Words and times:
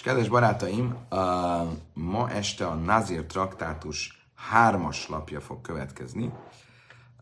És 0.00 0.06
kedves 0.06 0.28
barátaim, 0.28 0.96
uh, 1.10 1.18
ma 1.92 2.30
este 2.30 2.66
a 2.66 2.74
Nazir 2.74 3.24
traktátus 3.24 4.26
hármas 4.34 5.08
lapja 5.08 5.40
fog 5.40 5.60
következni, 5.60 6.32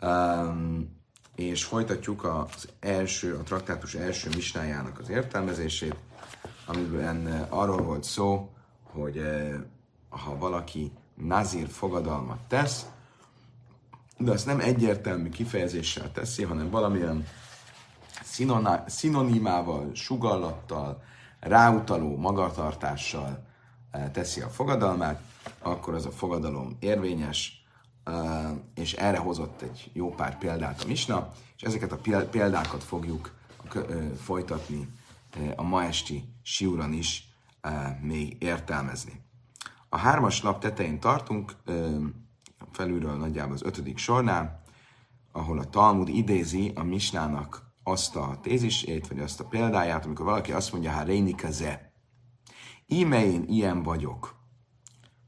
um, 0.03 0.97
és 1.35 1.65
folytatjuk 1.65 2.25
az 2.25 2.69
első, 2.81 3.35
a 3.35 3.43
traktátus 3.43 3.95
első 3.95 4.29
misnájának 4.35 4.99
az 4.99 5.09
értelmezését, 5.09 5.97
amiben 6.67 7.47
arról 7.49 7.83
volt 7.83 8.05
szó, 8.05 8.51
hogy 8.83 9.17
uh, 9.17 9.55
ha 10.09 10.39
valaki 10.39 10.93
Nazir 11.15 11.69
fogadalmat 11.69 12.41
tesz, 12.49 12.87
de 14.19 14.31
azt 14.31 14.47
nem 14.47 14.61
egyértelmű 14.61 15.29
kifejezéssel 15.29 16.13
teszi, 16.13 16.43
hanem 16.43 16.71
valamilyen 16.71 17.27
szinonimával, 18.87 19.91
sugallattal, 19.95 21.03
ráutaló 21.41 22.17
magatartással 22.17 23.47
eh, 23.91 24.11
teszi 24.13 24.41
a 24.41 24.49
fogadalmát, 24.49 25.21
akkor 25.59 25.95
az 25.95 26.07
a 26.07 26.11
fogadalom 26.11 26.77
érvényes, 26.81 27.65
eh, 28.05 28.15
és 28.75 28.93
erre 28.93 29.19
hozott 29.19 29.63
egy 29.63 29.91
jó 29.93 30.15
pár 30.15 30.39
példát 30.39 30.83
a 30.83 30.87
Misna, 30.87 31.33
és 31.57 31.63
ezeket 31.63 31.93
a 31.93 32.27
példákat 32.31 32.85
fogjuk 32.85 33.35
eh, 33.75 33.83
folytatni 34.23 34.89
a 35.57 35.63
ma 35.63 35.83
esti 35.83 36.25
siúran 36.43 36.93
is 36.93 37.29
még 38.01 38.37
értelmezni. 38.39 39.23
A 39.89 39.97
hármas 39.97 40.43
lap 40.43 40.61
tetején 40.61 41.01
tartunk, 41.01 41.57
felülről 42.73 43.17
nagyjából 43.17 43.55
az 43.55 43.63
ötödik 43.63 43.99
sornál, 43.99 44.63
ahol 45.33 45.59
a 45.59 45.65
Talmud 45.65 46.09
idézi 46.09 46.73
a 46.75 46.83
Misnának 46.83 47.68
azt 47.91 48.17
a 48.17 48.39
tézisét, 48.43 49.09
vagy 49.09 49.19
azt 49.19 49.41
a 49.41 49.45
példáját, 49.45 50.05
amikor 50.05 50.25
valaki 50.25 50.53
azt 50.53 50.73
mondja, 50.73 50.91
hát 50.91 51.07
Réni 51.07 51.35
ze. 51.49 51.93
Íme 52.87 53.25
én 53.25 53.45
ilyen 53.47 53.83
vagyok. 53.83 54.37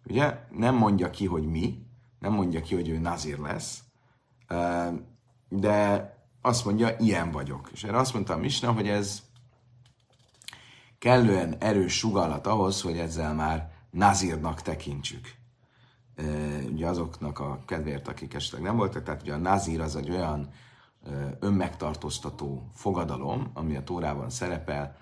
Ugye? 0.04 0.38
Nem 0.50 0.74
mondja 0.74 1.10
ki, 1.10 1.26
hogy 1.26 1.46
mi, 1.46 1.78
nem 2.18 2.32
mondja 2.32 2.60
ki, 2.60 2.74
hogy 2.74 2.88
ő 2.88 2.98
nazir 2.98 3.38
lesz, 3.38 3.82
de 5.48 6.08
azt 6.42 6.64
mondja, 6.64 6.96
ilyen 6.98 7.30
vagyok. 7.30 7.68
És 7.72 7.84
erre 7.84 7.98
azt 7.98 8.12
mondta 8.12 8.32
a 8.32 8.36
Misna, 8.36 8.72
hogy 8.72 8.88
ez 8.88 9.22
kellően 10.98 11.56
erős 11.58 11.96
sugallat 11.98 12.46
ahhoz, 12.46 12.80
hogy 12.82 12.98
ezzel 12.98 13.34
már 13.34 13.72
nazírnak 13.90 14.62
tekintsük. 14.62 15.34
Ugye 16.72 16.86
azoknak 16.86 17.38
a 17.38 17.62
kedvéért, 17.66 18.08
akik 18.08 18.34
esetleg 18.34 18.62
nem 18.62 18.76
voltak, 18.76 19.02
tehát 19.02 19.22
ugye 19.22 19.32
a 19.32 19.38
nazír 19.38 19.80
az 19.80 19.96
egy 19.96 20.10
olyan 20.10 20.50
önmegtartóztató 21.38 22.70
fogadalom, 22.74 23.50
ami 23.54 23.76
a 23.76 23.84
Tórában 23.84 24.30
szerepel, 24.30 24.96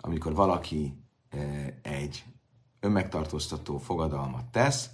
amikor 0.00 0.34
valaki 0.34 1.02
egy 1.82 2.24
önmegtartóztató 2.80 3.78
fogadalmat 3.78 4.44
tesz, 4.44 4.90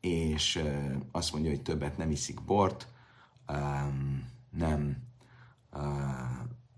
és 0.00 0.64
azt 1.12 1.32
mondja, 1.32 1.50
hogy 1.50 1.62
többet 1.62 1.96
nem 1.96 2.10
iszik 2.10 2.44
bort, 2.44 2.88
nem 4.50 4.96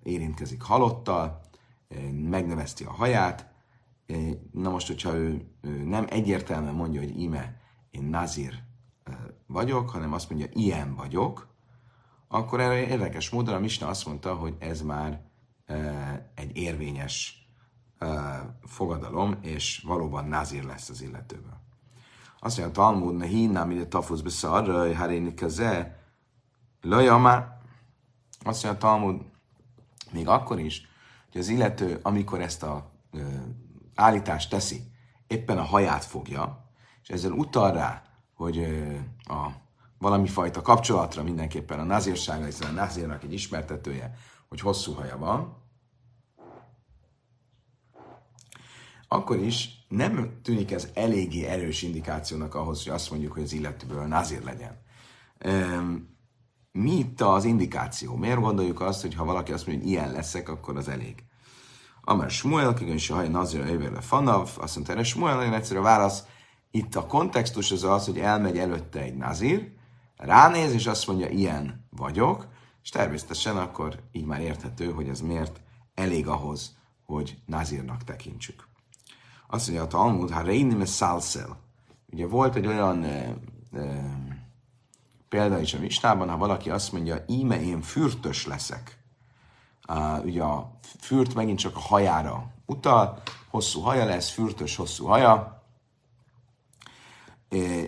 érintkezik 0.03 0.63
halottal, 0.63 1.41
megneveszti 2.13 2.85
a 2.85 2.93
haját. 2.93 3.55
Na 4.53 4.71
most, 4.71 4.87
hogyha 4.87 5.15
ő 5.15 5.51
nem 5.85 6.07
egyértelműen 6.09 6.75
mondja, 6.75 7.01
hogy 7.01 7.21
íme, 7.21 7.61
én 7.91 8.05
nazir 8.05 8.63
vagyok, 9.47 9.91
hanem 9.91 10.13
azt 10.13 10.31
mondja, 10.31 10.49
ilyen 10.53 10.95
vagyok, 10.95 11.55
akkor 12.37 12.61
erre 12.61 12.87
érdekes 12.87 13.31
módon 13.31 13.55
a 13.55 13.59
Misna 13.59 13.89
azt 13.89 14.07
mondta, 14.07 14.35
hogy 14.35 14.55
ez 14.59 14.83
már 14.83 15.21
e, 15.67 16.31
egy 16.35 16.57
érvényes 16.57 17.47
e, 17.99 18.07
fogadalom, 18.65 19.39
és 19.41 19.83
valóban 19.87 20.25
názír 20.25 20.65
lesz 20.65 20.89
az 20.89 21.03
illetőből. 21.03 21.61
Azt 22.41 22.59
mondja, 22.59 22.83
a 22.83 22.87
Talmud, 22.87 23.17
ne 23.17 23.27
hinnám, 23.27 23.71
ide 23.71 23.87
tafusz 23.87 24.21
be 24.21 24.31
szarra, 24.31 24.97
haréni 24.97 25.35
keze, 25.35 26.05
már. 27.21 27.59
Azt 28.45 28.65
mondja, 28.65 28.71
a 28.71 28.77
Talmud, 28.77 29.23
még 30.13 30.29
akkor 30.29 30.59
is, 30.59 30.89
hogy 31.33 31.41
az 31.41 31.49
illető, 31.49 32.01
amikor 32.03 32.41
ezt 32.41 32.63
a 32.63 32.91
e, 33.13 33.19
állítást 33.95 34.51
teszi, 34.51 34.81
éppen 35.27 35.59
a 35.59 35.63
haját 35.63 36.05
fogja, 36.05 36.71
és 37.03 37.09
ezzel 37.09 37.33
utal 37.33 37.73
rá, 37.73 38.03
hogy 38.35 38.59
e, 38.59 39.33
a 39.33 39.65
valami 39.99 40.29
fajta 40.29 40.63
kapcsolatra 40.63 41.23
mindenképpen 41.23 41.79
a 41.79 41.85
nazírsága, 41.85 42.45
hiszen 42.45 42.71
a 42.71 42.81
nazírnak 42.81 43.23
egy 43.23 43.33
ismertetője, 43.33 44.15
hogy 44.49 44.61
hosszú 44.61 44.93
haja 44.93 45.19
van, 45.19 45.65
akkor 49.09 49.39
is 49.39 49.87
nem 49.89 50.41
tűnik 50.43 50.73
ez 50.73 50.89
eléggé 50.95 51.45
erős 51.45 51.83
indikációnak 51.83 52.55
ahhoz, 52.55 52.85
hogy 52.85 52.93
azt 52.93 53.11
mondjuk, 53.11 53.33
hogy 53.33 53.43
az 53.43 53.53
illetőből 53.53 54.07
nazír 54.07 54.43
legyen. 54.43 54.85
Mi 56.73 56.91
itt 56.91 57.21
az 57.21 57.45
indikáció? 57.45 58.17
Miért 58.17 58.41
gondoljuk 58.41 58.81
azt, 58.81 59.01
hogy 59.01 59.15
ha 59.15 59.25
valaki 59.25 59.53
azt 59.53 59.67
mondja, 59.67 59.85
hogy 59.85 59.93
ilyen 59.93 60.13
leszek, 60.13 60.49
akkor 60.49 60.77
az 60.77 60.89
elég? 60.89 61.25
Amár 62.03 62.31
Smuel, 62.31 62.75
kigön 62.75 62.99
se 62.99 63.15
haj 63.15 63.29
nazir 63.29 63.93
a 63.97 64.01
fanav, 64.01 64.51
azt 64.59 64.75
mondta 64.75 64.93
erre 64.93 65.03
Smuel, 65.03 65.37
nagyon 65.37 65.53
egyszerű 65.53 65.79
a 65.79 65.83
válasz. 65.83 66.25
Itt 66.71 66.95
a 66.95 67.07
kontextus 67.07 67.71
az 67.71 67.85
az, 67.85 68.07
hogy 68.07 68.19
elmegy 68.19 68.59
előtte 68.59 69.01
egy 69.01 69.17
nazír, 69.17 69.73
ránéz, 70.17 70.73
és 70.73 70.87
azt 70.87 71.07
mondja, 71.07 71.29
ilyen 71.29 71.87
vagyok, 71.91 72.47
és 72.83 72.89
természetesen 72.89 73.57
akkor 73.57 74.01
így 74.13 74.25
már 74.25 74.41
érthető, 74.41 74.93
hogy 74.93 75.09
ez 75.09 75.21
miért 75.21 75.61
elég 75.95 76.27
ahhoz, 76.29 76.77
hogy 77.07 77.39
nazírnak 77.47 78.05
tekintsük. 78.05 78.69
Azt 79.49 79.67
mondja 79.67 79.85
a 79.85 79.89
Talmud, 79.89 80.31
ha 80.31 80.41
reinim 80.41 80.85
szálszel. 80.85 81.57
Ugye 82.13 82.27
volt 82.27 82.55
egy 82.55 82.67
olyan 82.67 83.03
e, 83.05 83.37
e, 83.73 84.17
példa 85.29 85.61
is 85.61 85.75
a 85.75 85.79
Mistában, 85.79 86.29
ha 86.29 86.37
valaki 86.37 86.71
azt 86.71 86.93
mondja, 86.93 87.25
íme 87.27 87.61
én 87.61 87.83
fürtös 87.83 88.47
leszek. 88.47 88.99
Uh, 89.89 90.25
ugye 90.25 90.43
a 90.43 90.79
fürt 91.01 91.35
megint 91.35 91.59
csak 91.59 91.77
a 91.77 91.81
hajára 91.81 92.51
utal, 92.67 93.23
hosszú 93.49 93.81
haja 93.81 94.05
lesz, 94.05 94.31
fürtös 94.31 94.77
hosszú 94.77 95.07
haja, 95.07 95.63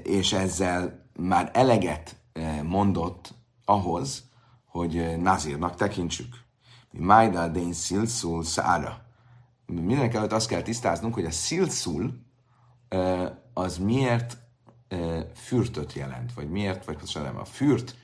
és 0.03 0.33
ezzel 0.33 1.08
már 1.19 1.51
eleget 1.53 2.17
mondott 2.63 3.35
ahhoz, 3.65 4.23
hogy 4.67 5.21
nazírnak 5.21 5.75
tekintsük. 5.75 6.37
Mi 6.91 7.05
Majda 7.05 7.49
Dén 7.49 7.73
Szilszul 7.73 8.45
Szára. 8.45 9.07
Mindenek 9.67 10.15
előtt 10.15 10.33
azt 10.33 10.49
kell 10.49 10.63
tisztáznunk, 10.63 11.15
hogy 11.15 11.25
a 11.25 11.31
Szilszul 11.31 12.21
az 13.53 13.79
miért 13.79 14.39
fürtöt 15.35 15.93
jelent, 15.93 16.33
vagy 16.35 16.51
miért, 16.51 16.85
vagy 16.85 16.95
pontosan 16.95 17.23
nem, 17.23 17.39
a 17.39 17.45
fürt 17.45 17.97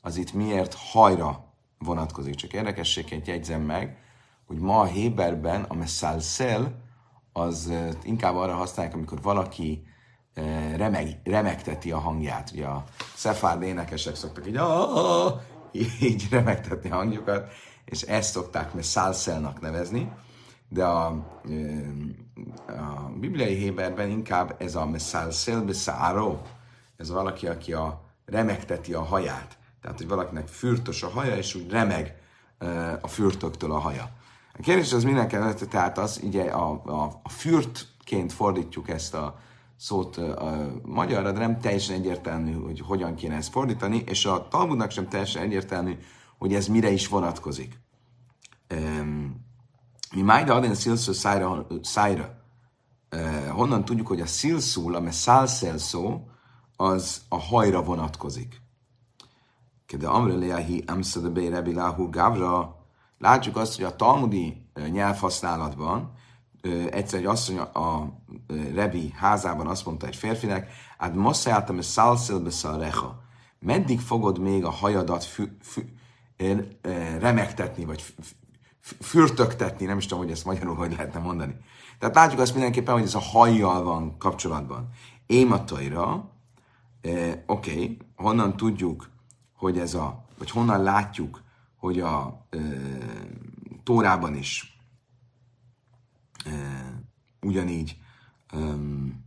az 0.00 0.16
itt 0.16 0.32
miért 0.32 0.74
hajra 0.74 1.52
vonatkozik. 1.78 2.34
Csak 2.34 2.52
érdekességként 2.52 3.26
jegyzem 3.26 3.62
meg, 3.62 3.98
hogy 4.46 4.58
ma 4.58 4.80
a 4.80 4.84
Héberben 4.84 5.62
a 5.62 5.74
messzálszel 5.74 6.82
az 7.32 7.72
inkább 8.02 8.34
arra 8.34 8.54
használják, 8.54 8.94
amikor 8.94 9.22
valaki 9.22 9.86
remeg, 10.76 11.20
remegteti 11.24 11.90
a 11.90 11.98
hangját. 11.98 12.50
Ugye 12.52 12.66
a 12.66 12.84
szefárd 13.14 13.62
énekesek 13.62 14.14
szoktak 14.14 14.46
így, 14.46 14.60
így 16.00 16.26
remegtetni 16.30 16.90
a 16.90 16.94
hangjukat, 16.94 17.52
és 17.84 18.02
ezt 18.02 18.30
szokták 18.30 18.74
mert 18.74 18.86
szálszelnak 18.86 19.60
nevezni, 19.60 20.12
de 20.68 20.84
a, 20.84 21.06
a 22.66 23.10
bibliai 23.20 23.54
héberben 23.54 24.10
inkább 24.10 24.54
ez 24.58 24.74
a 24.74 24.88
szálszel 24.96 25.62
beszáró, 25.62 26.42
ez 26.96 27.10
valaki, 27.10 27.46
aki 27.46 27.72
a 27.72 28.00
remegteti 28.26 28.94
a 28.94 29.02
haját. 29.02 29.58
Tehát, 29.82 29.98
hogy 29.98 30.08
valakinek 30.08 30.48
fürtös 30.48 31.02
a 31.02 31.08
haja, 31.08 31.36
és 31.36 31.54
úgy 31.54 31.70
remeg 31.70 32.16
a 33.00 33.08
fürtöktől 33.08 33.72
a 33.72 33.78
haja. 33.78 34.10
A 34.58 34.62
kérdés 34.62 34.92
az 34.92 35.04
mindenki 35.04 35.36
tehát 35.68 35.98
az, 35.98 36.20
ugye 36.22 36.42
a, 36.42 36.82
a, 36.84 37.20
a 37.22 37.28
fürtként 37.28 38.32
fordítjuk 38.32 38.88
ezt 38.88 39.14
a 39.14 39.38
szót 39.84 40.16
a 40.16 40.80
magyarra, 40.82 41.32
de 41.32 41.38
nem 41.38 41.60
teljesen 41.60 41.96
egyértelmű, 41.96 42.52
hogy 42.52 42.80
hogyan 42.80 43.14
kéne 43.14 43.34
ezt 43.34 43.50
fordítani, 43.50 44.02
és 44.06 44.24
a 44.24 44.48
Talmudnak 44.48 44.90
sem 44.90 45.08
teljesen 45.08 45.42
egyértelmű, 45.42 45.96
hogy 46.38 46.54
ez 46.54 46.66
mire 46.66 46.90
is 46.90 47.08
vonatkozik. 47.08 47.80
Mi 50.14 50.22
májda 50.22 50.54
adén 50.54 50.74
szilszó 50.74 51.12
szájra, 51.12 51.66
szájra. 51.82 52.34
Honnan 53.50 53.84
tudjuk, 53.84 54.06
hogy 54.06 54.20
a 54.20 54.26
szilszul, 54.26 54.94
ami 54.94 55.10
szálszel 55.10 55.78
szó, 55.78 56.28
az 56.76 57.22
a 57.28 57.38
hajra 57.38 57.82
vonatkozik. 57.82 58.62
De 59.98 60.08
amreleahi 60.08 60.82
amszadabé 60.86 61.48
rebiláhu 61.48 62.10
gavra. 62.10 62.76
Látjuk 63.18 63.56
azt, 63.56 63.76
hogy 63.76 63.84
a 63.84 63.96
talmudi 63.96 64.66
nyelvhasználatban 64.90 66.12
egyszer 66.90 67.18
egy 67.18 67.26
asszony 67.26 67.58
a 67.58 68.12
Rebi 68.74 69.12
házában 69.16 69.66
azt 69.66 69.86
mondta 69.86 70.06
egy 70.06 70.16
férfinek, 70.16 70.72
hát 70.98 71.14
masszáltam 71.14 71.78
a 71.78 71.82
szálszélbe 71.82 72.50
reha. 72.62 73.22
Meddig 73.58 74.00
fogod 74.00 74.38
még 74.38 74.64
a 74.64 74.70
hajadat 74.70 75.24
fü, 75.24 75.46
fü, 75.60 75.82
remektetni, 77.18 77.84
vagy 77.84 78.14
fürtöktetni, 78.80 79.86
nem 79.86 79.98
is 79.98 80.06
tudom, 80.06 80.22
hogy 80.22 80.32
ezt 80.32 80.44
magyarul 80.44 80.74
hogy 80.74 80.90
lehetne 80.90 81.20
mondani. 81.20 81.56
Tehát 81.98 82.14
látjuk 82.14 82.40
azt 82.40 82.52
mindenképpen, 82.52 82.94
hogy 82.94 83.02
ez 83.02 83.14
a 83.14 83.20
hajjal 83.20 83.82
van 83.82 84.18
kapcsolatban. 84.18 84.88
Émataira, 85.26 86.30
eh, 87.00 87.38
oké, 87.46 87.70
okay, 87.70 87.98
honnan 88.16 88.56
tudjuk, 88.56 89.10
hogy 89.56 89.78
ez 89.78 89.94
a, 89.94 90.24
vagy 90.38 90.50
honnan 90.50 90.82
látjuk, 90.82 91.42
hogy 91.76 92.00
a 92.00 92.46
eh, 92.50 92.60
Tórában 93.84 94.34
is 94.34 94.73
ugyanígy 97.40 97.96
um, 98.52 99.24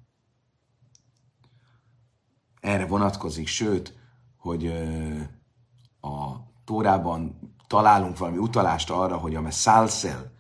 erre 2.60 2.86
vonatkozik, 2.86 3.48
sőt, 3.48 3.98
hogy 4.38 4.66
uh, 4.66 5.22
a 6.02 6.46
Tórában 6.66 7.54
találunk 7.68 8.18
valami 8.18 8.38
utalást 8.38 8.90
arra, 8.90 9.18
hogy 9.18 9.36
a 9.36 9.52
szálszel, 9.52 10.32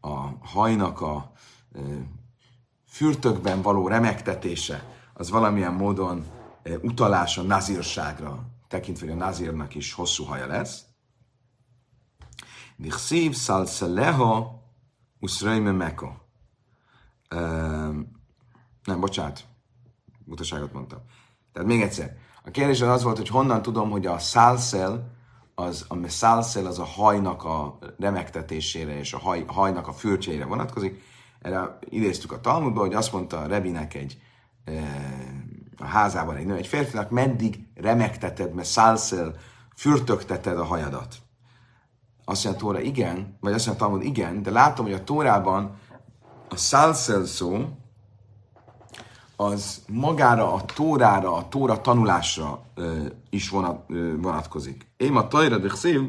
a 0.00 0.16
hajnak 0.46 1.00
a 1.00 1.32
uh, 1.72 1.98
fürtökben 2.86 3.62
való 3.62 3.88
remektetése, 3.88 4.84
az 5.14 5.30
valamilyen 5.30 5.74
módon 5.74 6.26
uh, 6.64 6.74
utalás 6.82 7.38
a 7.38 7.42
nazírságra, 7.42 8.46
tekintve, 8.68 9.06
hogy 9.06 9.14
a 9.14 9.18
nazírnak 9.18 9.74
is 9.74 9.92
hosszú 9.92 10.24
haja 10.24 10.46
lesz. 10.46 10.84
Dichszív 12.76 13.34
szálszeleha 13.34 14.62
uszreime 15.20 15.72
meko. 15.72 16.23
Nem, 18.84 19.00
bocsánat, 19.00 19.44
mutaságot 20.24 20.72
mondtam. 20.72 20.98
Tehát 21.52 21.68
még 21.68 21.82
egyszer. 21.82 22.16
A 22.44 22.50
kérdés 22.50 22.80
az, 22.80 22.88
az 22.88 23.02
volt, 23.02 23.16
hogy 23.16 23.28
honnan 23.28 23.62
tudom, 23.62 23.90
hogy 23.90 24.06
a 24.06 24.18
szálszel, 24.18 25.10
az, 25.54 25.84
a 25.88 26.08
szálszel 26.08 26.66
az 26.66 26.78
a 26.78 26.84
hajnak 26.84 27.44
a 27.44 27.78
remektetésére 27.98 28.98
és 28.98 29.12
a 29.12 29.18
haj, 29.18 29.44
hajnak 29.46 29.88
a 29.88 29.92
fürtjeire 29.92 30.44
vonatkozik. 30.44 31.02
Erre 31.40 31.78
idéztük 31.80 32.32
a 32.32 32.40
Talmudba, 32.40 32.80
hogy 32.80 32.94
azt 32.94 33.12
mondta 33.12 33.38
a 33.38 33.46
Rebinek 33.46 33.94
egy 33.94 34.18
a 35.76 35.84
házában 35.84 36.36
egy 36.36 36.46
nő, 36.46 36.56
egy 36.56 36.66
férfinak, 36.66 37.10
meddig 37.10 37.66
remekteted, 37.74 38.54
mert 38.54 38.68
szálszel, 38.68 39.34
fürtökteted 39.76 40.58
a 40.58 40.64
hajadat. 40.64 41.16
Azt 42.24 42.44
mondja 42.44 42.60
a 42.60 42.64
Tóra, 42.64 42.80
igen, 42.80 43.36
vagy 43.40 43.52
azt 43.52 43.66
mondja 43.66 43.84
a 43.84 43.88
Talmud, 43.88 44.06
igen, 44.06 44.42
de 44.42 44.50
látom, 44.50 44.84
hogy 44.84 44.94
a 44.94 45.04
Tórában 45.04 45.78
a 46.54 46.56
szálszel 46.56 47.24
szó, 47.24 47.68
az 49.36 49.82
magára, 49.88 50.52
a 50.52 50.64
tórára, 50.64 51.32
a 51.32 51.48
tóra 51.48 51.80
tanulásra 51.80 52.62
ö, 52.74 53.06
is 53.30 53.48
vonat, 53.48 53.84
ö, 53.88 54.16
vonatkozik. 54.16 54.86
Én 54.96 55.16
a 55.16 55.28
tajra 55.28 55.58
de 55.58 55.74
szív, 55.74 56.00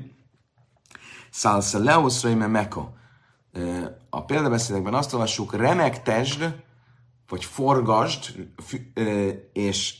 szálsza 1.31 1.79
leoszra, 1.79 2.47
meko. 2.47 2.87
A 4.09 4.25
példabeszédekben 4.25 4.93
azt 4.93 5.13
olvassuk, 5.13 5.55
remegtesd, 5.55 6.63
vagy 7.29 7.45
forgasd, 7.45 8.49
és 9.53 9.97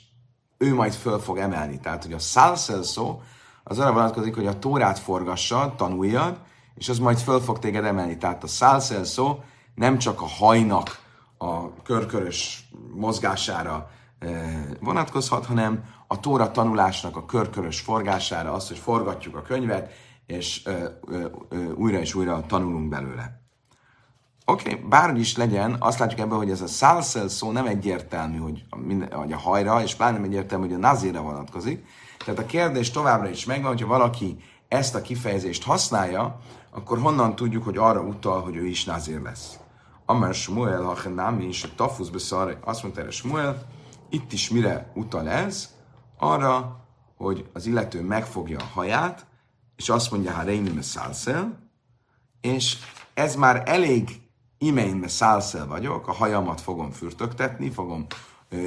ő 0.58 0.74
majd 0.74 0.94
föl 0.94 1.20
fog 1.20 1.38
emelni. 1.38 1.80
Tehát, 1.80 2.04
hogy 2.04 2.14
a 2.14 2.20
szálszel 2.20 2.84
szó, 2.84 3.22
az 3.64 3.80
arra 3.80 3.94
vonatkozik, 3.94 4.36
hogy 4.36 4.48
a 4.48 4.60
tórát 4.60 5.00
forgassad, 5.00 5.76
tanuljad, 5.76 6.40
és 6.76 6.90
az 6.90 7.00
majd 7.00 7.18
föl 7.18 7.40
fog 7.40 7.60
téged 7.60 7.86
emelni. 7.86 8.18
Tehát 8.18 8.44
a 8.44 8.48
szálszel 8.48 9.04
szó 9.04 9.44
nem 9.76 9.98
csak 9.98 10.22
a 10.22 10.28
hajnak 10.28 11.00
a 11.38 11.82
körkörös 11.82 12.70
mozgására 12.94 13.90
eh, 14.20 14.64
vonatkozhat, 14.80 15.46
hanem 15.46 15.84
a 16.08 16.20
tóra 16.20 16.52
tanulásnak 16.52 17.18
a 17.18 17.26
körkörös 17.26 17.80
forgására, 17.80 18.54
az, 18.54 18.68
hogy 18.68 18.78
forgatjuk 18.78 19.36
a 19.36 19.42
könyvet, 19.42 19.92
és 20.26 20.64
eh, 20.66 20.84
ö, 21.08 21.26
újra 21.74 22.00
és 22.00 22.16
újra 22.16 22.46
tanulunk 22.48 22.90
belőle. 22.90 23.44
Oké, 24.46 24.70
okay, 24.70 24.90
bárhogy 24.90 25.20
is 25.20 25.38
legyen, 25.38 25.76
azt 25.80 26.00
látjuk 26.00 26.20
ebben, 26.20 26.38
hogy 26.38 26.50
ez 26.50 26.62
a 26.62 26.68
szálszel 26.68 27.28
szó 27.28 27.52
nem 27.52 27.68
egyértelmű, 27.68 28.38
hogy 28.38 28.64
a, 28.70 28.78
minden, 28.78 29.12
hogy 29.12 29.32
a 29.32 29.38
hajra, 29.38 29.82
és 29.82 29.96
pláne 29.96 30.12
nem 30.12 30.24
egyértelmű, 30.24 30.66
hogy 30.66 30.76
a 30.76 30.80
nazira 30.80 31.22
vonatkozik. 31.22 31.86
Tehát 32.26 32.40
a 32.40 32.46
kérdés 32.46 32.92
továbbra 32.92 33.30
is 33.30 33.46
megvan, 33.46 33.72
hogyha 33.72 33.88
valaki 33.88 34.38
ezt 34.68 34.96
a 34.96 35.02
kifejezést 35.02 35.64
használja, 35.64 36.40
akkor 36.72 37.00
honnan 37.00 37.36
tudjuk, 37.36 37.64
hogy 37.64 37.78
arra 37.78 38.02
utal, 38.02 38.42
hogy 38.42 38.56
ő 38.56 38.66
is 38.66 38.84
nazir 38.84 39.22
lesz. 39.22 39.60
Amár 40.06 40.34
Smuel, 40.34 40.84
ha 40.84 41.10
nem 41.10 41.40
is 41.40 41.64
a 41.64 41.76
tafusz 41.76 42.10
beszar, 42.10 42.58
azt 42.64 42.84
mondta 42.84 43.02
erre 43.02 43.12
Smuel, 43.12 43.68
itt 44.10 44.34
is 44.34 44.50
mire 44.50 44.92
utal 44.94 45.30
ez? 45.30 45.76
Arra, 46.18 46.86
hogy 47.18 47.50
az 47.54 47.66
illető 47.66 48.02
megfogja 48.02 48.60
a 48.60 48.70
haját, 48.74 49.26
és 49.76 49.90
azt 49.90 50.12
mondja, 50.12 50.32
ha 50.32 50.42
Reini 50.42 50.82
szálszel, 50.82 51.70
és 52.42 52.78
ez 53.14 53.36
már 53.36 53.64
elég 53.66 54.22
imein 54.58 55.08
szálszel 55.08 55.68
vagyok, 55.68 56.08
a 56.08 56.14
hajamat 56.14 56.62
fogom 56.62 56.92
fürtöktetni, 56.92 57.70
fogom 57.70 58.06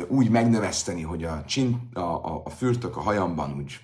úgy 0.09 0.31
megnöveszteni, 0.31 1.03
hogy 1.03 1.25
a, 1.25 1.45
csin, 1.45 1.89
a, 1.93 2.01
a, 2.01 2.43
a 2.45 2.51
fürtök 2.51 2.97
a 2.97 3.01
hajamban 3.01 3.55
úgy 3.57 3.81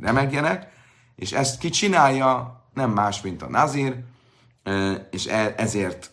remegjenek, 0.00 0.72
és 1.16 1.32
ezt 1.32 1.58
ki 1.58 1.68
csinálja, 1.68 2.60
nem 2.74 2.90
más, 2.90 3.20
mint 3.20 3.42
a 3.42 3.48
nazír, 3.48 3.96
és 5.10 5.26
e, 5.26 5.54
ezért 5.56 6.12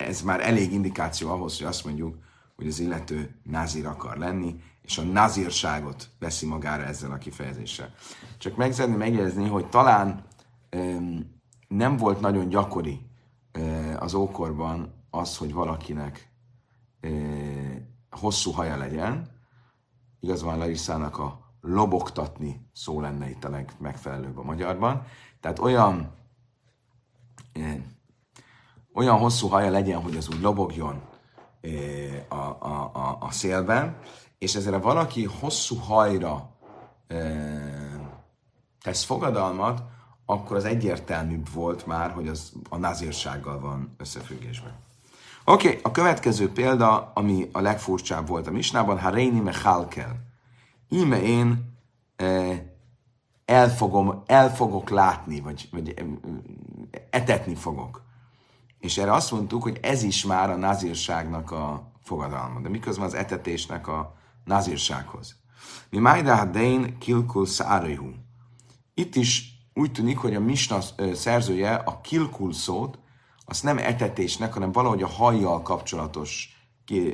ez 0.00 0.22
már 0.22 0.40
elég 0.40 0.72
indikáció 0.72 1.30
ahhoz, 1.30 1.58
hogy 1.58 1.66
azt 1.66 1.84
mondjuk, 1.84 2.16
hogy 2.56 2.66
az 2.66 2.78
illető 2.78 3.34
nazir 3.42 3.86
akar 3.86 4.16
lenni, 4.16 4.60
és 4.82 4.98
a 4.98 5.02
nazírságot 5.02 6.08
veszi 6.18 6.46
magára 6.46 6.82
ezzel 6.82 7.10
a 7.10 7.18
kifejezéssel. 7.18 7.92
Csak 8.38 8.56
meg 8.56 8.72
szeretném 8.72 8.98
megjegyezni, 8.98 9.48
hogy 9.48 9.68
talán 9.68 10.24
um, 10.76 11.40
nem 11.68 11.96
volt 11.96 12.20
nagyon 12.20 12.48
gyakori 12.48 13.00
uh, 13.58 13.96
az 13.98 14.14
ókorban 14.14 14.92
az, 15.10 15.36
hogy 15.36 15.52
valakinek 15.52 16.30
uh, 17.02 17.76
hosszú 18.10 18.50
haja 18.50 18.76
legyen. 18.76 19.28
Igazán 20.20 20.58
Larissának 20.58 21.18
a 21.18 21.54
lobogtatni 21.60 22.68
szó 22.72 23.00
lenne 23.00 23.30
itt 23.30 23.44
a 23.44 23.50
legmegfelelőbb 23.50 24.38
a 24.38 24.42
magyarban. 24.42 25.04
Tehát 25.40 25.58
olyan 25.58 26.14
uh, 27.56 27.74
olyan 28.94 29.18
hosszú 29.18 29.48
haja 29.48 29.70
legyen, 29.70 30.02
hogy 30.02 30.16
az 30.16 30.28
úgy 30.28 30.40
lobogjon 30.40 31.02
a, 32.28 32.34
a, 32.34 32.90
a, 32.92 33.16
a 33.20 33.30
szélben, 33.30 33.96
és 34.38 34.54
ezzel 34.54 34.80
valaki 34.80 35.24
hosszú 35.24 35.76
hajra 35.76 36.50
tesz 38.82 39.04
fogadalmat, 39.04 39.82
akkor 40.26 40.56
az 40.56 40.64
egyértelműbb 40.64 41.52
volt 41.52 41.86
már, 41.86 42.10
hogy 42.10 42.28
az 42.28 42.52
a 42.68 42.76
nazírsággal 42.76 43.60
van 43.60 43.94
összefüggésben. 43.98 44.72
Oké, 45.44 45.68
okay, 45.68 45.80
a 45.82 45.90
következő 45.90 46.52
példa, 46.52 47.12
ami 47.14 47.48
a 47.52 47.60
legfurcsább 47.60 48.28
volt 48.28 48.46
a 48.46 48.50
misnában, 48.50 49.00
ha 49.00 49.10
Reini 49.10 49.40
Mechalkel. 49.40 50.16
Íme 50.88 51.22
én 51.22 51.78
el, 53.44 53.68
fogom, 53.68 54.22
el 54.26 54.56
látni, 54.88 55.40
vagy, 55.40 55.68
vagy 55.72 55.94
etetni 57.10 57.54
fogok. 57.54 58.02
És 58.80 58.98
erre 58.98 59.12
azt 59.12 59.30
mondtuk, 59.32 59.62
hogy 59.62 59.78
ez 59.82 60.02
is 60.02 60.24
már 60.24 60.50
a 60.50 60.56
nazírságnak 60.56 61.50
a 61.50 61.92
fogadalma. 62.02 62.60
De 62.60 62.68
miközben 62.68 63.06
az 63.06 63.14
etetésnek 63.14 63.88
a 63.88 64.16
nazírsághoz. 64.44 65.36
Mi 65.90 65.98
Majda 65.98 66.44
Dein 66.44 66.98
Kilkul 66.98 67.46
Szárihu. 67.46 68.10
Itt 68.94 69.14
is 69.14 69.60
úgy 69.74 69.92
tűnik, 69.92 70.18
hogy 70.18 70.34
a 70.34 70.40
Misna 70.40 70.78
szerzője 71.14 71.74
a 71.74 72.00
kilkul 72.00 72.52
szót, 72.52 72.98
azt 73.44 73.62
nem 73.62 73.78
etetésnek, 73.78 74.52
hanem 74.52 74.72
valahogy 74.72 75.02
a 75.02 75.08
hajjal 75.08 75.62
kapcsolatos 75.62 76.60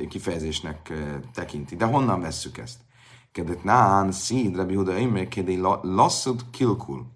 kifejezésnek 0.09 0.93
tekinti. 1.35 1.77
De 1.77 1.85
honnan 1.85 2.21
vesszük 2.21 2.59
ezt? 2.59 2.79
Kedet 3.33 3.65
nán, 3.65 4.13
szíd, 4.13 4.57
Rabbi 4.57 4.75
Huda 4.75 4.97
Imer, 4.97 5.29
kedé 5.29 5.61
kilkul. 6.51 7.07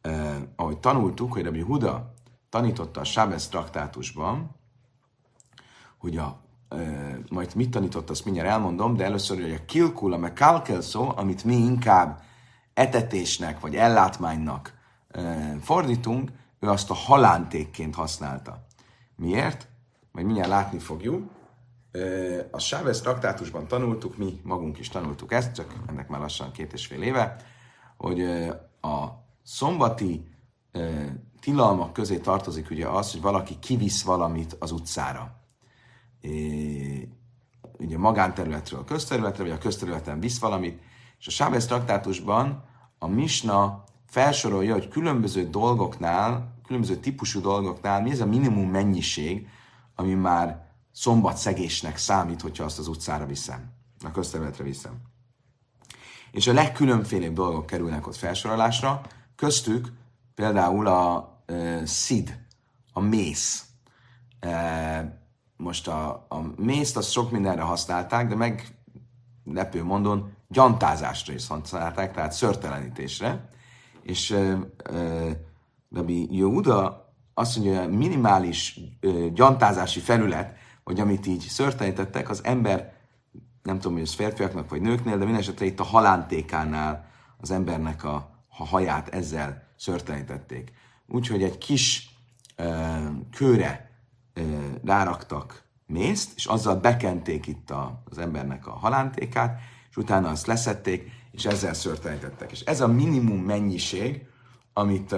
Eh, 0.00 0.36
ahogy 0.56 0.78
tanultuk, 0.78 1.32
hogy 1.32 1.44
Rabbi 1.44 1.60
Huda 1.60 2.14
tanította 2.56 3.00
a 3.00 3.04
Sábez 3.04 3.48
traktátusban, 3.48 4.50
hogy 5.98 6.16
a, 6.16 6.40
e, 6.68 6.76
majd 7.28 7.54
mit 7.54 7.70
tanított, 7.70 8.10
azt 8.10 8.24
mindjárt 8.24 8.48
elmondom, 8.48 8.96
de 8.96 9.04
először, 9.04 9.40
hogy 9.40 9.52
a 9.52 9.64
kilkula, 9.64 10.16
meg 10.16 10.32
kalkel 10.32 10.80
szó, 10.80 11.12
amit 11.16 11.44
mi 11.44 11.54
inkább 11.54 12.22
etetésnek 12.74 13.60
vagy 13.60 13.76
ellátmánynak 13.76 14.74
e, 15.10 15.56
fordítunk, 15.60 16.30
ő 16.60 16.68
azt 16.68 16.90
a 16.90 16.94
halántékként 16.94 17.94
használta. 17.94 18.66
Miért? 19.16 19.68
Majd 20.12 20.26
mindjárt 20.26 20.50
látni 20.50 20.78
fogjuk. 20.78 21.30
E, 21.92 22.00
a 22.50 22.58
Sábez 22.58 23.00
traktátusban 23.00 23.66
tanultuk, 23.66 24.16
mi 24.16 24.40
magunk 24.42 24.78
is 24.78 24.88
tanultuk 24.88 25.32
ezt, 25.32 25.54
csak 25.54 25.74
ennek 25.88 26.08
már 26.08 26.20
lassan 26.20 26.52
két 26.52 26.72
és 26.72 26.86
fél 26.86 27.02
éve, 27.02 27.36
hogy 27.96 28.20
a 28.80 29.24
szombati 29.42 30.34
tilalmak 31.46 31.92
közé 31.92 32.18
tartozik 32.18 32.70
ugye 32.70 32.88
az, 32.88 33.12
hogy 33.12 33.20
valaki 33.20 33.58
kivisz 33.58 34.02
valamit 34.02 34.56
az 34.58 34.70
utcára. 34.72 35.36
É, 36.20 37.08
ugye 37.78 37.98
magánterületről 37.98 38.80
a 38.80 38.84
közterületre, 38.84 39.42
vagy 39.42 39.52
a 39.52 39.58
közterületen 39.58 40.20
visz 40.20 40.38
valamit, 40.38 40.80
és 41.18 41.26
a 41.26 41.30
Sábez 41.30 41.66
traktátusban 41.66 42.64
a 42.98 43.06
Misna 43.06 43.84
felsorolja, 44.06 44.72
hogy 44.72 44.88
különböző 44.88 45.48
dolgoknál, 45.48 46.54
különböző 46.66 46.96
típusú 46.96 47.40
dolgoknál 47.40 48.02
mi 48.02 48.10
ez 48.10 48.20
a 48.20 48.26
minimum 48.26 48.70
mennyiség, 48.70 49.48
ami 49.94 50.14
már 50.14 50.66
szombatszegésnek 50.92 51.96
számít, 51.96 52.40
hogyha 52.40 52.64
azt 52.64 52.78
az 52.78 52.88
utcára 52.88 53.26
viszem, 53.26 53.72
a 54.04 54.10
közterületre 54.10 54.64
viszem. 54.64 54.92
És 56.30 56.46
a 56.46 56.52
legkülönfélebb 56.52 57.34
dolgok 57.34 57.66
kerülnek 57.66 58.06
ott 58.06 58.16
felsorolásra, 58.16 59.00
köztük 59.36 59.92
például 60.34 60.86
a 60.86 61.34
e, 61.46 61.86
szid, 61.86 62.38
a 62.92 63.00
mész. 63.00 63.64
Most 65.56 65.88
a, 65.88 66.26
a 66.28 66.52
mészt 66.56 66.96
azt 66.96 67.10
sok 67.10 67.30
mindenre 67.30 67.62
használták, 67.62 68.28
de 68.28 68.34
meg 68.34 68.76
lepő 69.44 69.84
mondon 69.84 70.32
gyantázásra 70.48 71.32
is 71.32 71.46
használták, 71.46 72.12
tehát 72.12 72.32
szörtelenítésre. 72.32 73.48
És 74.02 74.30
e, 74.30 74.58
e, 74.84 75.40
Rabbi 75.90 76.36
Yehuda 76.36 77.06
azt 77.38 77.56
mondja, 77.56 77.78
hogy 77.82 77.92
a 77.92 77.96
minimális 77.96 78.80
ö, 79.00 79.26
gyantázási 79.34 80.00
felület, 80.00 80.56
vagy 80.84 81.00
amit 81.00 81.26
így 81.26 81.40
szörtelenítettek, 81.40 82.30
az 82.30 82.44
ember, 82.44 82.92
nem 83.62 83.76
tudom, 83.76 83.92
hogy 83.92 84.02
ez 84.02 84.14
férfiaknak 84.14 84.68
vagy 84.70 84.80
nőknél, 84.80 85.18
de 85.18 85.24
minden 85.24 85.42
esetre 85.42 85.64
itt 85.64 85.80
a 85.80 85.84
halántékánál 85.84 87.10
az 87.38 87.50
embernek 87.50 88.04
a, 88.04 88.44
a 88.48 88.66
haját 88.66 89.08
ezzel 89.08 89.62
szörtelenítették. 89.76 90.72
Úgyhogy 91.08 91.42
egy 91.42 91.58
kis 91.58 92.10
ö, 92.56 92.68
kőre 93.30 93.90
ö, 94.34 94.40
ráraktak 94.84 95.64
mészt, 95.86 96.32
és 96.36 96.46
azzal 96.46 96.76
bekenték 96.76 97.46
itt 97.46 97.70
a, 97.70 98.02
az 98.10 98.18
embernek 98.18 98.66
a 98.66 98.72
halántékát, 98.72 99.60
és 99.90 99.96
utána 99.96 100.28
azt 100.28 100.46
leszették, 100.46 101.10
és 101.30 101.44
ezzel 101.44 101.74
szörtelenítettek. 101.74 102.52
És 102.52 102.60
ez 102.60 102.80
a 102.80 102.86
minimum 102.86 103.38
mennyiség, 103.38 104.26
amit 104.72 105.12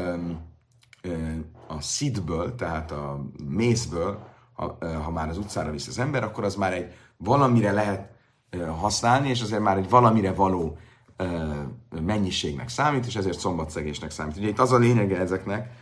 a 1.67 1.81
szidből, 1.81 2.55
tehát 2.55 2.91
a 2.91 3.25
mészből, 3.49 4.27
ha, 4.53 4.79
ha 5.03 5.11
már 5.11 5.29
az 5.29 5.39
utcára 5.39 5.71
visz 5.71 5.87
az 5.87 5.99
ember, 5.99 6.23
akkor 6.23 6.45
az 6.45 6.55
már 6.55 6.73
egy 6.73 6.95
valamire 7.17 7.73
lehet 7.73 8.11
használni, 8.79 9.29
és 9.29 9.43
azért 9.43 9.63
már 9.63 9.77
egy 9.77 9.89
valamire 9.89 10.33
való 10.33 10.79
mennyiségnek 12.03 12.69
számít, 12.69 13.07
és 13.07 13.17
ezért 13.17 13.39
szombatszegésnek 13.39 14.11
számít. 14.11 14.37
Ugye 14.37 14.49
itt 14.49 14.59
az 14.59 14.73
a 14.73 14.79
lényege 14.79 15.19
ezeknek, 15.19 15.73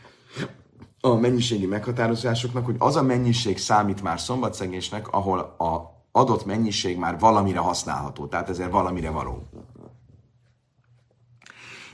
a 1.00 1.14
mennyiségi 1.14 1.66
meghatározásoknak, 1.66 2.64
hogy 2.64 2.76
az 2.78 2.96
a 2.96 3.02
mennyiség 3.02 3.58
számít 3.58 4.02
már 4.02 4.20
szombatszegésnek, 4.20 5.08
ahol 5.08 5.38
a 5.38 5.94
adott 6.12 6.44
mennyiség 6.44 6.98
már 6.98 7.18
valamire 7.18 7.58
használható, 7.58 8.26
tehát 8.26 8.48
ezért 8.48 8.70
valamire 8.70 9.10
való. 9.10 9.48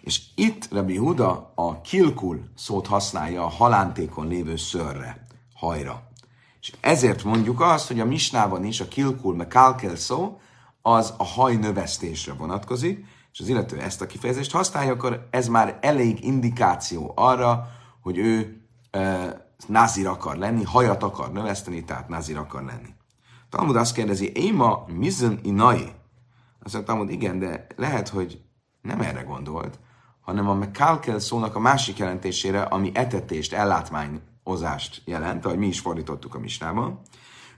És 0.01 0.21
itt 0.35 0.69
Rabbi 0.71 0.97
Huda 0.97 1.53
a 1.55 1.81
kilkul 1.81 2.41
szót 2.57 2.87
használja 2.87 3.45
a 3.45 3.49
halántékon 3.49 4.29
lévő 4.29 4.57
szörre, 4.57 5.27
hajra. 5.55 6.03
És 6.61 6.73
ezért 6.81 7.25
mondjuk 7.25 7.61
azt, 7.61 7.87
hogy 7.87 8.01
a 8.01 8.05
misnában 8.05 8.65
is 8.65 8.81
a 8.81 8.89
kilkul 8.89 9.35
me 9.35 9.47
kalkel 9.47 9.97
szó, 9.97 10.41
az 10.83 11.15
a 11.17 11.25
haj 11.25 11.57
növesztésre 11.57 12.33
vonatkozik, 12.33 13.05
és 13.33 13.41
az 13.41 13.49
illető 13.49 13.81
ezt 13.81 14.01
a 14.01 14.07
kifejezést 14.07 14.53
használja, 14.53 14.93
akkor 14.93 15.29
ez 15.31 15.49
már 15.49 15.79
elég 15.81 16.25
indikáció 16.25 17.13
arra, 17.17 17.69
hogy 18.03 18.19
ő 18.19 18.63
e, 18.91 19.37
nazir 19.67 20.07
akar 20.07 20.37
lenni, 20.37 20.63
hajat 20.63 21.03
akar 21.03 21.33
növeszteni, 21.33 21.85
tehát 21.85 22.09
nazir 22.09 22.37
akar 22.37 22.63
lenni. 22.63 22.95
Talmud 23.49 23.77
azt 23.77 23.95
kérdezi, 23.95 24.33
Éma 24.35 24.85
mizön 24.87 25.39
inai? 25.43 25.93
Azt 26.63 26.75
mondta, 26.75 26.93
Talmud, 26.93 27.11
igen, 27.11 27.39
de 27.39 27.67
lehet, 27.77 28.09
hogy 28.09 28.43
nem 28.83 29.01
erre 29.01 29.23
gondolt, 29.23 29.79
hanem 30.21 30.49
a 30.49 30.55
mekalkel 30.55 31.19
szónak 31.19 31.57
a 31.57 31.61
másik 31.61 31.99
jelentésére, 31.99 32.63
ami 32.63 32.91
etetést, 32.95 33.53
ellátmányozást 33.53 35.03
jelent, 35.05 35.45
ahogy 35.45 35.59
mi 35.59 35.67
is 35.67 35.81
fordítottuk 35.81 36.35
a 36.35 36.39
misnában. 36.39 37.01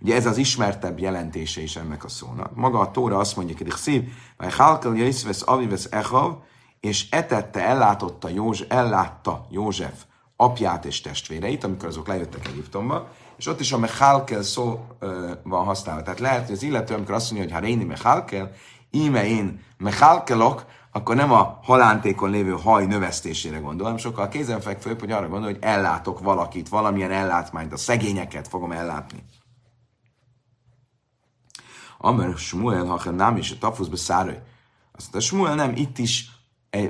Ugye 0.01 0.15
ez 0.15 0.27
az 0.27 0.37
ismertebb 0.37 0.99
jelentése 0.99 1.61
is 1.61 1.77
ennek 1.77 2.05
a 2.05 2.09
szónak. 2.09 2.55
Maga 2.55 2.79
a 2.79 2.91
Tóra 2.91 3.19
azt 3.19 3.37
mondja, 3.37 3.57
hogy 3.59 3.71
szív, 3.71 4.09
vagy 4.37 4.55
halkel 4.55 4.95
jöjszvesz 4.95 5.43
avivesz 5.47 5.89
echav, 5.91 6.35
és 6.81 7.11
etette, 7.11 7.61
ellátotta 7.61 8.29
József, 8.29 8.71
ellátta 8.71 9.47
József 9.51 10.05
apját 10.45 10.85
és 10.85 11.01
testvéreit, 11.01 11.65
amikor 11.65 11.89
azok 11.89 12.07
lejöttek 12.07 12.47
Egyiptomba, 12.47 13.09
és 13.37 13.47
ott 13.47 13.61
is 13.61 13.73
a 13.73 13.79
mechalkel 13.79 14.43
szó 14.43 14.87
ö, 14.99 15.33
van 15.43 15.65
használva. 15.65 16.03
Tehát 16.03 16.21
lehet, 16.21 16.47
hogy 16.47 16.55
az 16.55 16.63
illető, 16.63 16.95
amikor 16.95 17.15
azt 17.15 17.31
mondja, 17.31 17.51
hogy 17.51 17.61
ha 17.61 17.67
réni 17.69 17.85
mechalkel, 17.85 18.53
íme 18.91 19.27
én 19.27 19.63
mechalkelok, 19.79 20.65
akkor 20.93 21.17
nem 21.17 21.33
a 21.33 21.59
halántékon 21.63 22.31
lévő 22.31 22.51
haj 22.51 22.87
növesztésére 22.87 23.59
gondol, 23.59 23.85
hanem 23.85 23.99
sokkal 23.99 24.29
kézenfekvőbb, 24.29 25.01
hogy 25.01 25.11
arra 25.11 25.29
gondol, 25.29 25.51
hogy 25.51 25.63
ellátok 25.63 26.21
valakit, 26.21 26.69
valamilyen 26.69 27.11
ellátmányt, 27.11 27.73
a 27.73 27.77
szegényeket 27.77 28.49
fogom 28.49 28.73
ellátni. 28.73 29.25
Amer 31.99 32.37
Smuel, 32.37 32.85
ha 32.85 33.11
nem 33.11 33.37
is 33.37 33.51
a 33.51 33.59
tafuszba 33.59 33.97
szárő. 33.97 34.43
Azt 34.93 35.15
a 35.15 35.21
Smuel 35.21 35.55
nem, 35.55 35.73
itt 35.77 35.99
is 35.99 36.34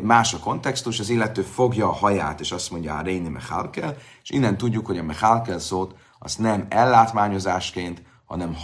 más 0.03 0.35
a 0.35 0.39
kontextus, 0.39 1.01
az 1.01 1.09
illető 1.09 1.43
fogja 1.43 1.89
a 1.89 1.93
haját, 1.93 2.41
és 2.41 2.53
azt 2.53 2.71
mondja, 2.71 2.97
a 2.97 3.03
Réni 3.03 3.29
Mechalkel, 3.29 3.97
és 4.23 4.31
innen 4.31 4.57
tudjuk, 4.57 4.87
hogy 4.87 4.99
a 4.99 5.03
Mechalkel 5.03 5.59
szót 5.59 5.95
azt 6.19 6.39
nem 6.39 6.67
ellátmányozásként, 6.69 8.03
hanem 8.25 8.57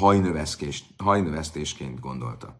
hajnövesztésként 0.96 2.00
gondolta. 2.00 2.58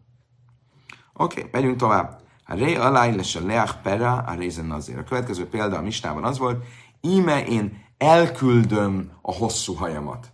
Oké, 1.13 1.39
okay, 1.39 1.49
megyünk 1.51 1.77
tovább. 1.77 2.21
A 2.45 2.53
ré 2.53 2.75
alaj 2.75 3.15
lesz 3.15 3.35
a 3.35 3.45
leach 3.45 3.75
pera 3.81 4.13
a 4.13 4.33
rézen 4.33 4.65
nazir. 4.65 4.97
A 4.97 5.03
következő 5.03 5.47
példa 5.47 5.77
a 5.77 5.81
mistában 5.81 6.23
az 6.23 6.37
volt, 6.37 6.65
íme 7.01 7.45
én 7.45 7.83
elküldöm 7.97 9.11
a 9.21 9.33
hosszú 9.33 9.73
hajamat. 9.73 10.33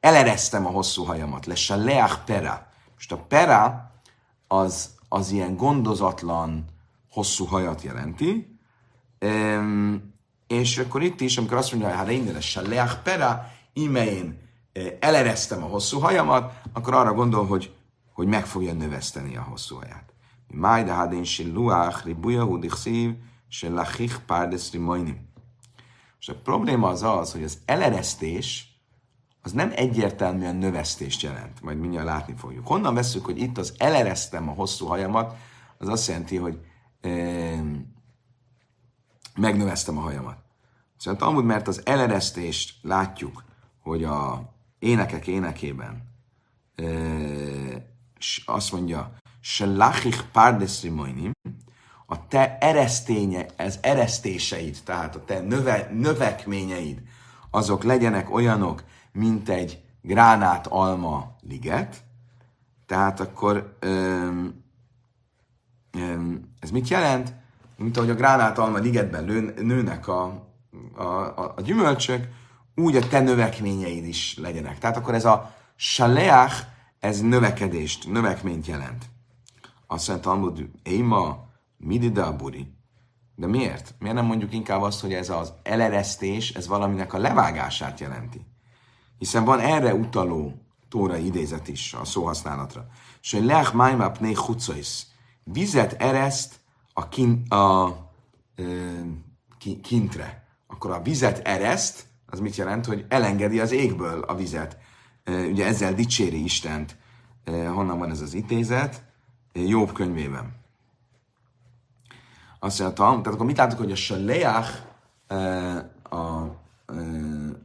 Eleresztem 0.00 0.66
a 0.66 0.70
hosszú 0.70 1.04
hajamat. 1.04 1.46
Lesz 1.46 1.70
a 1.70 1.76
leach 1.76 2.18
pera. 2.24 2.66
Most 2.94 3.12
a 3.12 3.16
pera 3.16 3.92
az, 4.48 4.97
az 5.08 5.30
ilyen 5.30 5.56
gondozatlan 5.56 6.64
hosszú 7.10 7.44
hajat 7.44 7.82
jelenti, 7.82 8.58
és 10.46 10.78
akkor 10.78 11.02
itt 11.02 11.20
is, 11.20 11.36
amikor 11.36 11.56
azt 11.56 11.70
mondja, 11.72 11.88
hogy 11.88 11.98
hát 11.98 12.08
én 12.08 12.36
a 12.56 12.68
leach 12.68 13.02
pera, 13.02 13.50
íme 13.72 14.12
én 14.12 14.38
eleresztem 15.00 15.62
a 15.62 15.66
hosszú 15.66 15.98
hajamat, 15.98 16.60
akkor 16.72 16.94
arra 16.94 17.12
gondol, 17.12 17.46
hogy 17.46 17.72
hogy 18.18 18.26
meg 18.26 18.46
fogja 18.46 18.72
növeszteni 18.72 19.36
a 19.36 19.42
hosszú 19.42 19.76
haját. 19.76 20.12
Májda 20.46 20.94
hadén 20.94 21.24
luach 21.52 22.04
ribuja 22.04 22.44
hudichszív 22.44 23.14
se 23.48 23.68
lachich 23.68 24.18
párdes 24.26 24.72
rimojnim. 24.72 25.28
És 26.20 26.28
a 26.28 26.34
probléma 26.34 26.88
az 26.88 27.02
az, 27.02 27.32
hogy 27.32 27.42
az 27.42 27.58
eleresztés 27.64 28.77
az 29.48 29.54
nem 29.54 29.72
egyértelműen 29.74 30.56
növesztést 30.56 31.22
jelent, 31.22 31.62
majd 31.62 31.78
mindjárt 31.78 32.06
látni 32.06 32.34
fogjuk. 32.36 32.66
Honnan 32.66 32.94
veszük, 32.94 33.24
hogy 33.24 33.38
itt 33.38 33.58
az 33.58 33.74
eleresztem 33.78 34.48
a 34.48 34.52
hosszú 34.52 34.86
hajamat, 34.86 35.36
az 35.78 35.88
azt 35.88 36.08
jelenti, 36.08 36.36
hogy 36.36 36.58
e, 37.00 37.10
megnöveztem 39.36 39.98
a 39.98 40.00
hajamat. 40.00 40.36
Szóval 40.96 41.28
amúgy, 41.28 41.44
mert 41.44 41.68
az 41.68 41.80
eleresztést 41.84 42.74
látjuk, 42.82 43.44
hogy 43.82 44.04
a 44.04 44.52
énekek 44.78 45.26
énekében 45.26 46.08
e, 46.76 46.84
azt 48.44 48.72
mondja, 48.72 49.12
se 49.40 49.66
lachich 49.66 50.24
párdeszrimoinim, 50.32 51.32
a 52.06 52.26
te 52.26 52.58
ereszténye, 52.58 53.46
ez 53.56 53.78
eresztéseid, 53.82 54.78
tehát 54.84 55.16
a 55.16 55.24
te 55.24 55.40
növe, 55.40 55.90
növekményeid, 55.94 57.02
azok 57.50 57.82
legyenek 57.82 58.30
olyanok, 58.30 58.82
mint 59.18 59.48
egy 59.48 59.84
gránát 60.02 60.66
alma 60.66 61.36
liget, 61.40 62.04
tehát 62.86 63.20
akkor 63.20 63.76
öm, 63.80 64.64
öm, 65.92 66.54
ez 66.60 66.70
mit 66.70 66.88
jelent? 66.88 67.34
Mint 67.76 67.96
ahogy 67.96 68.10
a 68.10 68.14
gránát 68.14 68.58
alma 68.58 68.78
ligetben 68.78 69.24
lő, 69.24 69.54
nőnek 69.62 70.08
a, 70.08 70.46
a, 70.94 71.02
a, 71.02 71.52
a 71.56 71.60
gyümölcsök, 71.60 72.28
úgy 72.74 72.96
a 72.96 73.08
te 73.08 73.20
növekményeid 73.20 74.04
is 74.04 74.38
legyenek. 74.38 74.78
Tehát 74.78 74.96
akkor 74.96 75.14
ez 75.14 75.24
a 75.24 75.54
saleach, 75.76 76.66
ez 76.98 77.20
növekedést, 77.20 78.10
növekményt 78.10 78.66
jelent. 78.66 79.04
Azt 79.86 80.08
mondja 80.08 80.30
Talmud, 80.30 80.68
Éma, 80.82 81.46
midida 81.76 82.36
buri. 82.36 82.72
De 83.34 83.46
miért? 83.46 83.94
Miért 83.98 84.16
nem 84.16 84.24
mondjuk 84.24 84.54
inkább 84.54 84.82
azt, 84.82 85.00
hogy 85.00 85.12
ez 85.12 85.30
az 85.30 85.52
eleresztés, 85.62 86.50
ez 86.50 86.66
valaminek 86.66 87.12
a 87.12 87.18
levágását 87.18 88.00
jelenti? 88.00 88.46
Hiszen 89.18 89.44
van 89.44 89.60
erre 89.60 89.94
utaló 89.94 90.62
tórai 90.88 91.24
idézet 91.24 91.68
is 91.68 91.94
a 91.94 92.04
szóhasználatra. 92.04 92.86
És 93.22 93.32
hogy 93.32 93.44
leach 93.44 93.74
májma 93.74 94.10
pné. 94.10 94.34
Vizet 95.44 95.92
ereszt 95.92 96.60
a, 96.92 97.08
kin, 97.08 97.42
a 97.48 97.96
ö, 98.54 98.92
kintre. 99.82 100.46
Akkor 100.66 100.90
a 100.90 101.02
vizet 101.02 101.38
ereszt, 101.46 102.06
az 102.26 102.40
mit 102.40 102.56
jelent, 102.56 102.86
hogy 102.86 103.04
elengedi 103.08 103.60
az 103.60 103.72
égből 103.72 104.20
a 104.20 104.34
vizet 104.34 104.78
ugye 105.28 105.66
ezzel 105.66 105.94
dicséri 105.94 106.44
Istent, 106.44 106.96
honnan 107.44 107.98
van 107.98 108.10
ez 108.10 108.20
az 108.20 108.34
idézet, 108.34 109.06
Jobb 109.52 109.92
könyvében. 109.92 110.56
Azt 112.58 112.78
mondja, 112.78 112.96
tehát 112.96 113.26
akkor 113.26 113.46
mit 113.46 113.56
látok, 113.56 113.78
hogy 113.78 113.92
a 113.92 113.96
saleach 113.96 114.82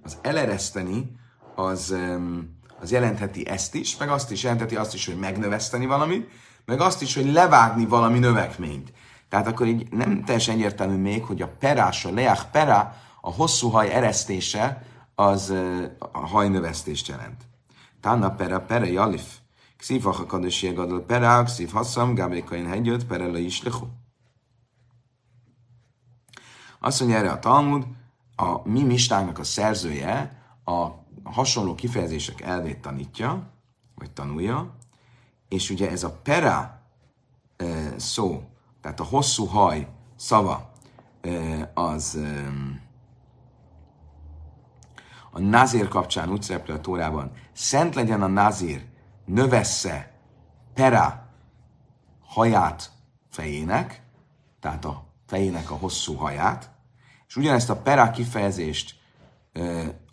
az 0.03 0.17
elereszteni 0.21 1.19
az, 1.55 1.95
az 2.79 2.91
jelentheti 2.91 3.47
ezt 3.47 3.75
is, 3.75 3.97
meg 3.97 4.09
azt 4.09 4.31
is 4.31 4.43
jelentheti 4.43 4.75
azt 4.75 4.93
is, 4.93 5.05
hogy 5.05 5.17
megnöveszteni 5.17 5.85
valamit, 5.85 6.29
meg 6.65 6.81
azt 6.81 7.01
is, 7.01 7.15
hogy 7.15 7.31
levágni 7.31 7.85
valami 7.85 8.19
növekményt. 8.19 8.93
Tehát 9.29 9.47
akkor 9.47 9.67
így 9.67 9.91
nem 9.91 10.23
teljesen 10.23 10.55
egyértelmű 10.55 10.95
még, 10.95 11.23
hogy 11.23 11.41
a 11.41 11.47
perás, 11.59 12.05
a 12.05 12.13
leach 12.13 12.45
pera, 12.51 12.95
a 13.21 13.31
hosszú 13.31 13.69
haj 13.69 13.93
eresztése, 13.93 14.83
az 15.15 15.53
a 16.11 16.27
hajnövesztést 16.27 17.07
jelent. 17.07 17.41
Tána 18.01 18.35
pera, 18.35 18.61
pera 18.61 18.85
jalif. 18.85 19.37
Kszív 19.77 20.07
a 20.07 20.25
kadösi 20.25 20.73
gadol 20.73 21.01
pera, 21.01 21.43
kszív 21.43 21.71
hasszam, 21.71 22.13
gábékain 22.13 22.67
hegyöt, 22.67 23.05
pera 23.05 23.31
le 23.31 23.39
is 23.39 23.63
lehu. 23.63 23.85
Azt 26.79 26.99
mondja 26.99 27.17
erre 27.17 27.31
a 27.31 27.39
Talmud, 27.39 27.85
a 28.35 28.69
mi 28.69 28.83
mistánknak 28.83 29.39
a 29.39 29.43
szerzője 29.43 30.41
a 30.65 31.02
hasonló 31.23 31.75
kifejezések 31.75 32.41
elvét 32.41 32.81
tanítja, 32.81 33.51
vagy 33.95 34.11
tanulja, 34.11 34.75
és 35.47 35.69
ugye 35.69 35.89
ez 35.89 36.03
a 36.03 36.19
pera 36.23 36.81
szó, 37.95 38.43
tehát 38.81 38.99
a 38.99 39.03
hosszú 39.03 39.45
haj 39.45 39.87
szava, 40.15 40.71
az 41.73 42.19
a 45.31 45.39
nazír 45.39 45.87
kapcsán 45.87 46.31
úgy 46.31 46.41
szerepel 46.41 46.75
a 46.75 46.81
Tórában, 46.81 47.31
szent 47.53 47.95
legyen 47.95 48.21
a 48.21 48.27
nazír, 48.27 48.85
növessze 49.25 50.11
pera 50.73 51.29
haját 52.25 52.91
fejének, 53.29 54.03
tehát 54.59 54.85
a 54.85 55.05
fejének 55.25 55.71
a 55.71 55.75
hosszú 55.75 56.15
haját, 56.15 56.71
és 57.27 57.35
ugyanezt 57.35 57.69
a 57.69 57.81
pera 57.81 58.11
kifejezést 58.11 58.95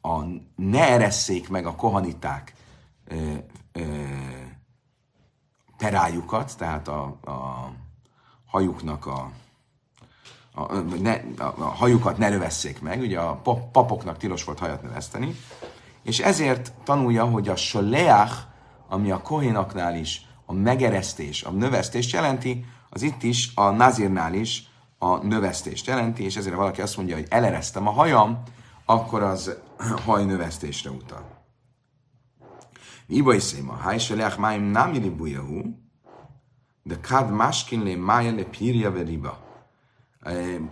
a 0.02 0.22
ne 0.56 0.88
eresszék 0.88 1.48
meg 1.48 1.66
a 1.66 1.74
kohaniták 1.74 2.54
perájukat, 5.76 6.56
tehát 6.56 6.88
a, 6.88 7.02
a 7.24 7.70
hajuknak 8.46 9.06
a, 9.06 9.30
a, 10.54 10.74
ne, 10.78 11.20
a, 11.38 11.54
a 11.58 11.64
hajukat 11.64 12.18
ne 12.18 12.28
növesszék 12.28 12.80
meg, 12.80 13.00
ugye 13.00 13.18
a 13.18 13.34
papoknak 13.72 14.16
tilos 14.16 14.44
volt 14.44 14.58
hajat 14.58 14.82
növeszteni, 14.82 15.36
és 16.02 16.18
ezért 16.18 16.72
tanulja, 16.84 17.24
hogy 17.24 17.48
a 17.48 17.56
soleach, 17.56 18.34
ami 18.88 19.10
a 19.10 19.22
kohénaknál 19.22 19.96
is 19.96 20.26
a 20.44 20.52
megeresztés, 20.52 21.42
a 21.42 21.50
növesztést 21.50 22.12
jelenti, 22.12 22.64
az 22.90 23.02
itt 23.02 23.22
is 23.22 23.52
a 23.54 23.70
nazirnál 23.70 24.34
is 24.34 24.70
a 24.98 25.16
növesztést 25.16 25.86
jelenti, 25.86 26.24
és 26.24 26.36
ezért 26.36 26.54
valaki 26.54 26.80
azt 26.80 26.96
mondja, 26.96 27.14
hogy 27.14 27.26
eleresztem 27.28 27.86
a 27.88 27.90
hajam, 27.90 28.42
akkor 28.90 29.22
az 29.22 29.56
hajnövesztésre 30.04 30.90
utal. 30.90 31.38
Iba 33.06 33.34
is 33.34 33.42
széma, 33.42 33.76
háj 33.76 33.98
se 33.98 34.34
máim 34.38 34.62
nem 34.62 34.94
iri 34.94 35.10
bujahu, 35.10 35.62
de 36.82 37.00
kád 37.00 37.30
máskin 37.30 37.82
lé 37.82 37.94
mája 37.94 38.34
le 38.34 38.44
pírja 38.44 38.92
riba. 38.92 39.38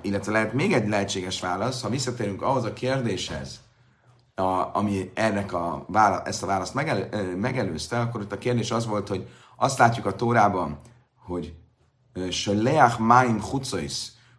Illetve 0.02 0.32
lehet 0.32 0.52
még 0.52 0.72
egy 0.72 0.88
lehetséges 0.88 1.40
válasz, 1.40 1.82
ha 1.82 1.88
visszatérünk 1.88 2.42
ahhoz 2.42 2.64
a 2.64 2.72
kérdéshez, 2.72 3.60
a, 4.34 4.76
ami 4.76 5.10
ennek 5.14 5.52
a 5.52 5.84
vála, 5.88 6.22
ezt 6.22 6.42
a 6.42 6.46
választ 6.46 6.74
megel, 6.74 7.08
megelőzte, 7.36 8.00
akkor 8.00 8.20
ott 8.20 8.32
a 8.32 8.38
kérdés 8.38 8.70
az 8.70 8.86
volt, 8.86 9.08
hogy 9.08 9.28
azt 9.56 9.78
látjuk 9.78 10.06
a 10.06 10.14
Tórában, 10.14 10.80
hogy 11.26 11.54
se 12.30 12.52
leach 12.52 13.00
máim 13.00 13.40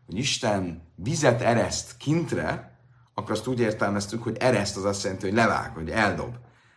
hogy 0.05 0.17
Isten 0.17 0.81
vizet 0.95 1.41
ereszt 1.41 1.98
kintre, 1.98 2.68
akkor 3.19 3.31
azt 3.31 3.47
úgy 3.47 3.59
értelmeztük, 3.59 4.23
hogy 4.23 4.38
ereszt 4.39 4.77
az 4.77 4.85
azt 4.85 5.03
jelenti, 5.03 5.25
hogy 5.25 5.35
levág, 5.35 5.71
hogy 5.73 5.89
eldob. 5.89 6.35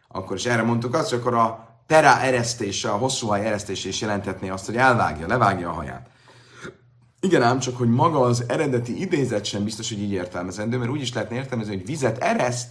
Akkor 0.08 0.36
is 0.36 0.46
erre 0.46 0.62
mondtuk 0.62 0.94
azt, 0.94 1.10
hogy 1.10 1.18
akkor 1.18 1.34
a 1.34 1.68
pera 1.86 2.20
eresztése, 2.20 2.90
a 2.90 2.96
hosszú 2.96 3.26
haj 3.26 3.46
eresztése 3.46 3.88
is 3.88 4.00
jelentetné 4.00 4.48
azt, 4.48 4.66
hogy 4.66 4.76
elvágja, 4.76 5.26
levágja 5.26 5.68
a 5.68 5.72
haját. 5.72 6.06
Igen 7.20 7.42
ám, 7.42 7.58
csak 7.58 7.76
hogy 7.76 7.88
maga 7.88 8.20
az 8.20 8.44
eredeti 8.48 9.00
idézet 9.00 9.44
sem 9.44 9.64
biztos, 9.64 9.88
hogy 9.88 10.00
így 10.02 10.12
értelmezendő, 10.12 10.78
mert 10.78 10.90
úgy 10.90 11.00
is 11.00 11.12
lehetne 11.12 11.36
értelmezni, 11.36 11.76
hogy 11.76 11.86
vizet 11.86 12.18
ereszt, 12.18 12.70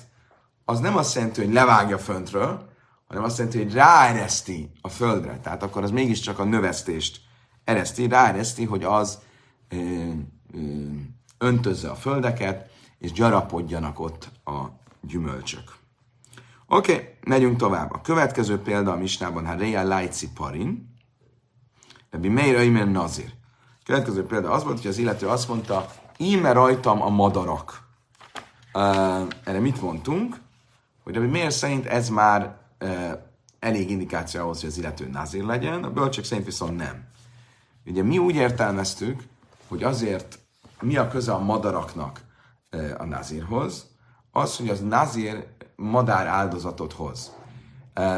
az 0.65 0.79
nem 0.79 0.97
azt 0.97 1.15
jelenti, 1.15 1.43
hogy 1.43 1.53
levágja 1.53 1.97
föntről, 1.97 2.69
hanem 3.07 3.23
azt 3.23 3.37
jelenti, 3.37 3.57
hogy 3.63 3.73
ráereszti 3.73 4.71
a 4.81 4.89
földre. 4.89 5.39
Tehát 5.43 5.63
akkor 5.63 5.83
az 5.83 5.91
mégiscsak 5.91 6.39
a 6.39 6.43
növesztést 6.43 7.21
ereszti, 7.63 8.07
ráereszti, 8.07 8.65
hogy 8.65 8.83
az 8.83 9.19
ö, 9.69 9.75
ö, 10.53 10.59
öntözze 11.37 11.89
a 11.89 11.95
földeket, 11.95 12.70
és 13.01 13.11
gyarapodjanak 13.11 13.99
ott 13.99 14.31
a 14.45 14.65
gyümölcsök. 15.01 15.75
Oké, 16.67 16.93
okay, 16.93 17.07
megyünk 17.25 17.57
tovább. 17.57 17.93
A 17.93 18.01
következő 18.01 18.59
példa 18.59 18.91
a 18.91 18.95
misnában, 18.95 19.45
ha 19.45 19.53
Reja 19.53 19.83
Lajci 19.83 20.29
Parin, 20.31 20.95
Rabbi 22.11 22.29
Meir 22.29 22.55
Aimer 22.55 22.91
Nazir. 22.91 23.31
A 23.65 23.83
következő 23.85 24.25
példa 24.25 24.51
az 24.51 24.63
volt, 24.63 24.77
hogy 24.77 24.87
az 24.89 24.97
illető 24.97 25.27
azt 25.27 25.47
mondta, 25.47 25.89
íme 26.17 26.51
rajtam 26.51 27.01
a 27.01 27.09
madarak. 27.09 27.89
Uh, 28.73 29.27
erre 29.43 29.59
mit 29.59 29.81
mondtunk? 29.81 30.39
Hogy 31.03 31.15
Rabbi 31.15 31.29
Meir 31.29 31.53
szerint 31.53 31.85
ez 31.85 32.09
már 32.09 32.57
uh, 32.81 33.11
elég 33.59 33.89
indikáció 33.89 34.41
ahhoz, 34.41 34.59
hogy 34.59 34.69
az 34.69 34.77
illető 34.77 35.09
nazir 35.09 35.43
legyen, 35.43 35.83
a 35.83 35.91
bölcsök 35.91 36.23
szerint 36.23 36.45
viszont 36.45 36.77
nem. 36.77 37.07
Ugye 37.85 38.03
mi 38.03 38.17
úgy 38.17 38.35
értelmeztük, 38.35 39.23
hogy 39.67 39.83
azért 39.83 40.39
mi 40.81 40.97
a 40.97 41.07
köze 41.07 41.33
a 41.33 41.39
madaraknak 41.39 42.29
a 42.97 43.05
nazírhoz, 43.05 43.89
az, 44.31 44.57
hogy 44.57 44.69
az 44.69 44.79
nazír 44.79 45.47
madár 45.75 46.27
áldozatot 46.27 46.93
hoz. 46.93 47.31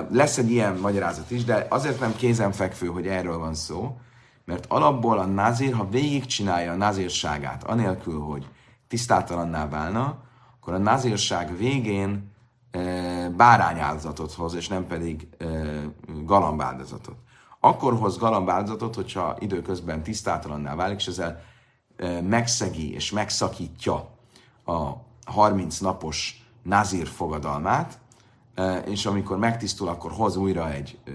Lesz 0.09 0.37
egy 0.37 0.51
ilyen 0.51 0.75
magyarázat 0.75 1.31
is, 1.31 1.43
de 1.43 1.67
azért 1.69 1.99
nem 1.99 2.15
kézenfekvő, 2.15 2.87
hogy 2.87 3.07
erről 3.07 3.37
van 3.37 3.53
szó, 3.53 3.97
mert 4.45 4.65
alapból 4.65 5.19
a 5.19 5.25
nazír, 5.25 5.73
ha 5.73 5.89
végigcsinálja 5.89 6.71
a 6.71 6.75
nazírságát, 6.75 7.63
anélkül, 7.63 8.19
hogy 8.19 8.47
tisztátalanná 8.87 9.67
válna, 9.67 10.23
akkor 10.59 10.73
a 10.73 10.77
nazírság 10.77 11.57
végén 11.57 12.31
bárányáldozatot 13.35 14.33
hoz, 14.33 14.53
és 14.53 14.67
nem 14.67 14.87
pedig 14.87 15.27
galambáldozatot. 16.23 17.15
Akkor 17.59 17.93
hoz 17.93 18.17
galambáldozatot, 18.17 18.95
hogyha 18.95 19.35
időközben 19.39 20.03
tisztátalanná 20.03 20.75
válik, 20.75 20.99
és 20.99 21.07
ezzel 21.07 21.41
megszegi 22.21 22.93
és 22.93 23.11
megszakítja 23.11 24.12
a 24.65 24.91
30 25.25 25.79
napos 25.79 26.47
nazír 26.63 27.07
fogadalmát, 27.07 27.99
e, 28.55 28.77
és 28.77 29.05
amikor 29.05 29.37
megtisztul, 29.37 29.87
akkor 29.87 30.11
hoz 30.11 30.35
újra 30.35 30.71
egy, 30.71 30.99
e, 31.05 31.11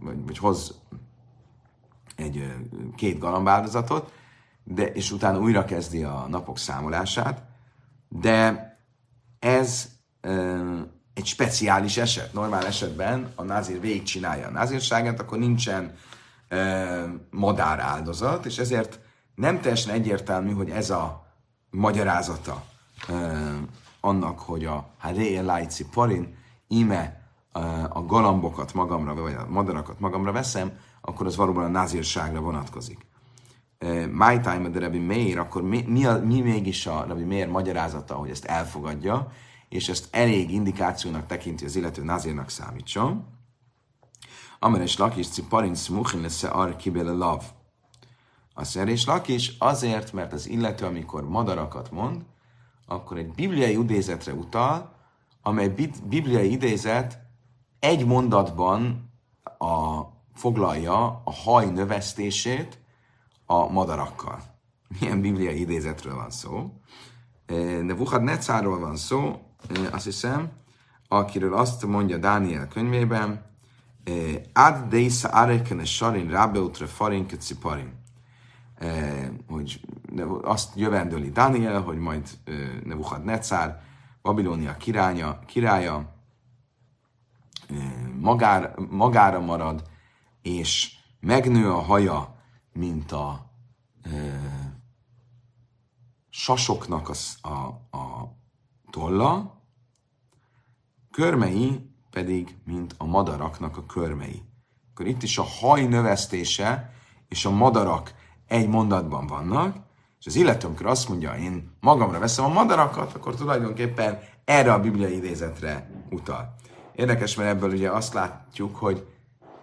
vagy, 0.00 0.26
vagy 0.26 0.38
hoz 0.38 0.80
egy 2.16 2.36
e, 2.36 2.56
két 2.96 3.18
galambáldozatot, 3.18 4.12
de, 4.64 4.86
és 4.86 5.12
utána 5.12 5.38
újra 5.38 5.64
kezdi 5.64 6.02
a 6.02 6.26
napok 6.28 6.58
számolását, 6.58 7.42
de 8.08 8.68
ez 9.38 9.88
egy 11.14 11.26
speciális 11.26 11.96
eset. 11.96 12.32
Normál 12.32 12.66
esetben 12.66 13.32
a 13.34 13.42
názír 13.42 13.80
végigcsinálja 13.80 14.46
a 14.46 14.50
názírságát, 14.50 15.20
akkor 15.20 15.38
nincsen 15.38 15.96
madár 17.30 17.80
áldozat, 17.80 18.46
és 18.46 18.58
ezért 18.58 19.00
nem 19.34 19.60
teljesen 19.60 19.94
egyértelmű, 19.94 20.52
hogy 20.52 20.70
ez 20.70 20.90
a 20.90 21.26
magyarázata 21.70 22.64
annak, 24.00 24.38
hogy 24.38 24.64
a 24.64 24.88
Haré 24.98 25.38
Lajci 25.38 25.84
Parin 25.84 26.36
ime 26.68 27.20
a 27.88 28.02
galambokat 28.02 28.74
magamra, 28.74 29.14
vagy 29.14 29.34
a 29.34 29.46
madarakat 29.48 30.00
magamra 30.00 30.32
veszem, 30.32 30.72
akkor 31.00 31.26
az 31.26 31.36
valóban 31.36 31.64
a 31.64 31.68
názírságra 31.68 32.40
vonatkozik. 32.40 33.06
My 34.10 34.40
time 34.40 34.68
de 34.68 34.78
Rabbi 34.78 34.98
Meir, 34.98 35.38
akkor 35.38 35.62
mi, 35.62 35.82
mi, 35.82 36.04
a, 36.04 36.18
mi 36.24 36.40
mégis 36.40 36.86
a 36.86 37.04
Rabbi 37.08 37.24
Meir 37.24 37.48
magyarázata, 37.48 38.14
hogy 38.14 38.30
ezt 38.30 38.44
elfogadja, 38.44 39.32
és 39.68 39.88
ezt 39.88 40.08
elég 40.10 40.50
indikációnak 40.50 41.26
tekinti 41.26 41.64
az 41.64 41.76
illető 41.76 42.02
názírnak 42.04 42.48
számítson. 42.48 43.24
Ameres 44.58 44.96
lakis 44.96 45.28
ciparin 45.28 45.74
smuchin 45.74 46.20
lesz 46.20 46.42
ar 46.42 46.76
kibele 46.76 47.12
lav. 47.12 47.42
A 48.54 48.64
szerés 48.64 49.06
lakis 49.06 49.56
azért, 49.58 50.12
mert 50.12 50.32
az 50.32 50.48
illető, 50.48 50.86
amikor 50.86 51.28
madarakat 51.28 51.90
mond, 51.90 52.22
akkor 52.90 53.18
egy 53.18 53.32
bibliai 53.32 53.78
idézetre 53.78 54.32
utal, 54.32 54.94
amely 55.42 55.74
bibliai 56.04 56.50
idézet 56.50 57.18
egy 57.78 58.06
mondatban 58.06 59.10
a, 59.58 60.00
foglalja 60.34 61.22
a 61.24 61.32
haj 61.32 61.70
növesztését 61.70 62.78
a 63.46 63.68
madarakkal. 63.68 64.42
Milyen 65.00 65.20
bibliai 65.20 65.60
idézetről 65.60 66.14
van 66.14 66.30
szó? 66.30 66.80
Nevuchad 67.82 68.22
Necáról 68.22 68.78
van 68.78 68.96
szó, 68.96 69.40
azt 69.90 70.04
hiszem, 70.04 70.50
akiről 71.08 71.54
azt 71.54 71.86
mondja 71.86 72.18
Dániel 72.18 72.68
könyvében, 72.68 73.48
Ad 74.52 74.88
deisa 74.88 75.28
arekene 75.28 75.84
sarin 75.84 76.30
rabeutre 76.30 76.86
farin 76.86 77.26
ciparin. 77.26 77.92
Hogy 79.48 79.80
azt 80.42 80.76
jövendőli 80.76 81.30
Daniel, 81.30 81.80
hogy 81.80 81.98
majd 81.98 82.28
Nebuchadnezzar, 82.84 83.78
Babilónia 84.22 84.76
királya, 84.76 85.38
királya 85.46 86.14
magára, 88.20 88.74
magára 88.90 89.40
marad, 89.40 89.88
és 90.42 90.98
megnő 91.20 91.70
a 91.72 91.80
haja, 91.80 92.34
mint 92.72 93.12
a 93.12 93.50
e, 94.02 94.10
sasoknak 96.28 97.08
a, 97.08 97.48
a, 97.48 97.96
a 97.96 98.36
tolla, 98.90 99.60
körmei 101.10 101.90
pedig, 102.10 102.56
mint 102.64 102.94
a 102.98 103.04
madaraknak 103.04 103.76
a 103.76 103.86
körmei. 103.86 104.42
Akkor 104.90 105.06
itt 105.06 105.22
is 105.22 105.38
a 105.38 105.42
haj 105.42 105.84
növesztése 105.84 106.94
és 107.28 107.44
a 107.44 107.50
madarak 107.50 108.14
egy 108.46 108.68
mondatban 108.68 109.26
vannak, 109.26 109.76
és 110.20 110.26
az 110.26 110.36
illető, 110.36 110.66
amikor 110.66 110.86
azt 110.86 111.08
mondja, 111.08 111.34
én 111.34 111.76
magamra 111.80 112.18
veszem 112.18 112.44
a 112.44 112.48
madarakat, 112.48 113.14
akkor 113.14 113.34
tulajdonképpen 113.34 114.18
erre 114.44 114.72
a 114.72 114.80
bibliai 114.80 115.16
idézetre 115.16 115.90
utal. 116.10 116.54
Érdekes, 116.94 117.34
mert 117.34 117.48
ebből 117.50 117.70
ugye 117.70 117.90
azt 117.90 118.14
látjuk, 118.14 118.76
hogy 118.76 119.06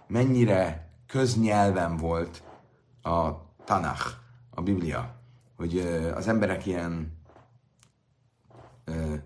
mennyire 0.06 0.90
köznyelven 1.06 1.96
volt 1.96 2.42
a 3.02 3.30
Tanach, 3.64 4.06
a 4.50 4.60
Biblia, 4.60 5.14
hogy 5.56 5.78
az 6.14 6.28
emberek 6.28 6.66
ilyen 6.66 7.18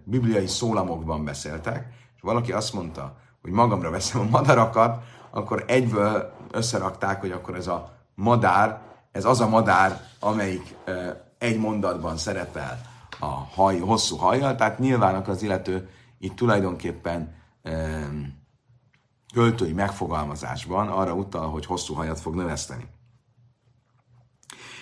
bibliai 0.04 0.46
szólamokban 0.46 1.24
beszéltek, 1.24 1.86
és 2.16 2.20
valaki 2.20 2.52
azt 2.52 2.72
mondta, 2.72 3.16
hogy 3.42 3.50
magamra 3.50 3.90
veszem 3.90 4.20
a 4.20 4.30
madarakat, 4.30 5.04
akkor 5.30 5.64
egyből 5.66 6.32
összerakták, 6.50 7.20
hogy 7.20 7.30
akkor 7.30 7.54
ez 7.54 7.66
a 7.66 7.92
madár, 8.14 8.80
ez 9.12 9.25
az 9.25 9.40
a 9.40 9.48
madár, 9.48 10.01
amelyik 10.20 10.75
egy 11.38 11.59
mondatban 11.59 12.16
szerepel 12.16 12.81
a 13.18 13.27
haj, 13.27 13.79
hosszú 13.79 14.16
hajjal, 14.16 14.55
tehát 14.55 14.79
nyilván 14.79 15.14
az 15.14 15.42
illető 15.42 15.88
itt 16.18 16.37
tulajdonképpen 16.37 17.35
költői 19.33 19.72
megfogalmazásban 19.72 20.88
arra 20.88 21.14
utal, 21.14 21.51
hogy 21.51 21.66
hosszú 21.66 21.94
hajat 21.94 22.20
fog 22.20 22.35
növeszteni. 22.35 22.87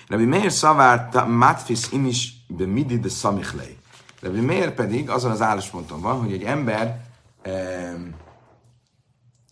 Rabbi 0.08 0.24
Meir 0.24 0.52
szavár 0.52 1.26
matfis 1.26 1.92
imis 1.92 2.44
be 2.48 2.66
midi 2.66 2.98
de 2.98 3.08
samichlei. 3.08 3.78
Rabbi 4.20 4.40
Meir 4.40 4.74
pedig 4.74 5.10
azon 5.10 5.30
az 5.30 5.42
állásponton 5.42 6.00
van, 6.00 6.18
hogy 6.20 6.32
egy 6.32 6.42
ember 6.42 7.04
um, 7.46 8.14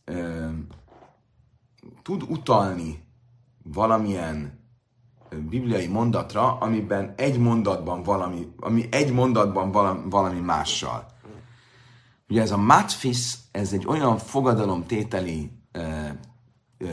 um, 0.07 0.67
tud 2.03 2.23
utalni 2.23 3.05
valamilyen 3.63 4.58
bibliai 5.49 5.87
mondatra, 5.87 6.59
amiben 6.59 7.15
egy 7.17 7.39
mondatban 7.39 8.03
valami, 8.03 8.53
ami 8.61 8.89
egy 8.91 9.13
mondatban 9.13 9.71
valami, 9.71 10.01
valami 10.11 10.41
mással. 10.41 11.07
Ugye 12.29 12.41
ez 12.41 12.51
a 12.51 12.57
matfis, 12.57 13.35
ez 13.51 13.73
egy 13.73 13.87
olyan 13.87 14.19
fogadalomtételi 14.19 15.51
ö, 15.73 15.81
ö, 16.79 16.87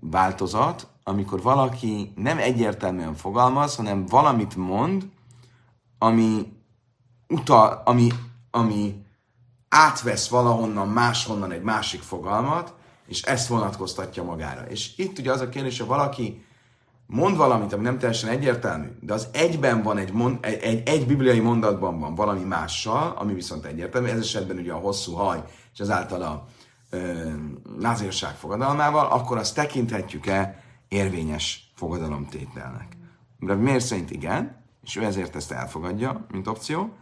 változat, 0.00 0.88
amikor 1.02 1.42
valaki 1.42 2.12
nem 2.16 2.38
egyértelműen 2.38 3.14
fogalmaz, 3.14 3.76
hanem 3.76 4.06
valamit 4.06 4.56
mond, 4.56 5.08
ami 5.98 6.52
utal, 7.28 7.82
ami, 7.84 8.08
ami 8.50 9.04
átvesz 9.68 10.28
valahonnan 10.28 10.88
máshonnan 10.88 11.52
egy 11.52 11.62
másik 11.62 12.02
fogalmat, 12.02 12.74
és 13.06 13.22
ezt 13.22 13.48
vonatkoztatja 13.48 14.22
magára. 14.22 14.66
És 14.66 14.98
itt 14.98 15.18
ugye 15.18 15.32
az 15.32 15.40
a 15.40 15.48
kérdés, 15.48 15.78
hogy 15.78 15.88
valaki 15.88 16.45
mond 17.06 17.36
valamit, 17.36 17.72
ami 17.72 17.82
nem 17.82 17.98
teljesen 17.98 18.30
egyértelmű, 18.30 18.86
de 19.00 19.12
az 19.12 19.28
egyben 19.32 19.82
van 19.82 19.98
egy, 19.98 20.12
mond, 20.12 20.38
egy, 20.40 20.62
egy, 20.62 20.88
egy 20.88 21.06
bibliai 21.06 21.40
mondatban 21.40 21.98
van 21.98 22.14
valami 22.14 22.44
mással, 22.44 23.14
ami 23.18 23.34
viszont 23.34 23.64
egyértelmű, 23.64 24.08
ez 24.08 24.18
esetben 24.18 24.58
ugye 24.58 24.72
a 24.72 24.78
hosszú 24.78 25.12
haj, 25.12 25.42
és 25.72 25.80
azáltal 25.80 26.22
a 26.22 26.46
názírság 27.78 28.34
fogadalmával, 28.34 29.06
akkor 29.06 29.38
azt 29.38 29.54
tekinthetjük-e 29.54 30.62
érvényes 30.88 31.72
fogadalomtételnek. 31.74 32.96
De 33.38 33.54
miért 33.54 33.84
szerint 33.84 34.10
igen, 34.10 34.64
és 34.82 34.96
ő 34.96 35.04
ezért 35.04 35.36
ezt 35.36 35.52
elfogadja, 35.52 36.26
mint 36.30 36.46
opció. 36.46 36.92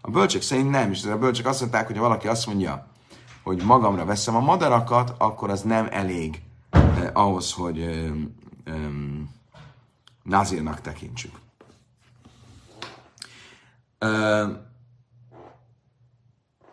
A 0.00 0.10
bölcsek 0.10 0.42
szerint 0.42 0.70
nem, 0.70 0.90
és 0.90 1.04
a 1.04 1.18
bölcsek 1.18 1.46
azt 1.46 1.60
mondták, 1.60 1.86
hogy 1.86 1.96
ha 1.96 2.02
valaki 2.02 2.28
azt 2.28 2.46
mondja, 2.46 2.86
hogy 3.42 3.62
magamra 3.64 4.04
veszem 4.04 4.36
a 4.36 4.40
madarakat, 4.40 5.14
akkor 5.18 5.50
az 5.50 5.62
nem 5.62 5.88
elég 5.90 6.42
eh, 6.70 7.10
ahhoz, 7.12 7.52
hogy 7.52 7.80
eh, 7.80 8.10
eh, 8.64 8.74
nazírnak 10.22 10.80
tekintsük. 10.80 11.40
Uh, 14.00 14.50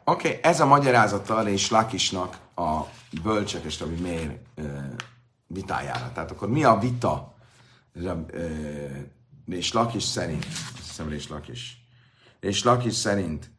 Oké, 0.04 0.28
okay, 0.28 0.40
ez 0.42 0.60
a 0.60 0.66
magyarázata 0.66 1.50
és 1.50 1.70
Lakisnak 1.70 2.38
a 2.56 2.82
bölcsek 3.24 3.64
és 3.64 3.80
Rabbi 3.80 4.40
uh, 4.58 4.66
vitájára. 5.48 6.12
Tehát 6.14 6.32
akkor 6.32 6.50
mi 6.50 6.64
a 6.64 6.78
vita 6.80 7.36
Rab, 7.94 8.32
uh, 8.34 8.98
és 9.46 9.74
Lakis 9.74 10.04
szerint, 10.04 10.46
hiszem 10.76 11.12
és 11.12 11.30
Lakis, 11.30 11.84
és 12.40 12.64
Lakis 12.64 12.94
szerint 12.94 13.52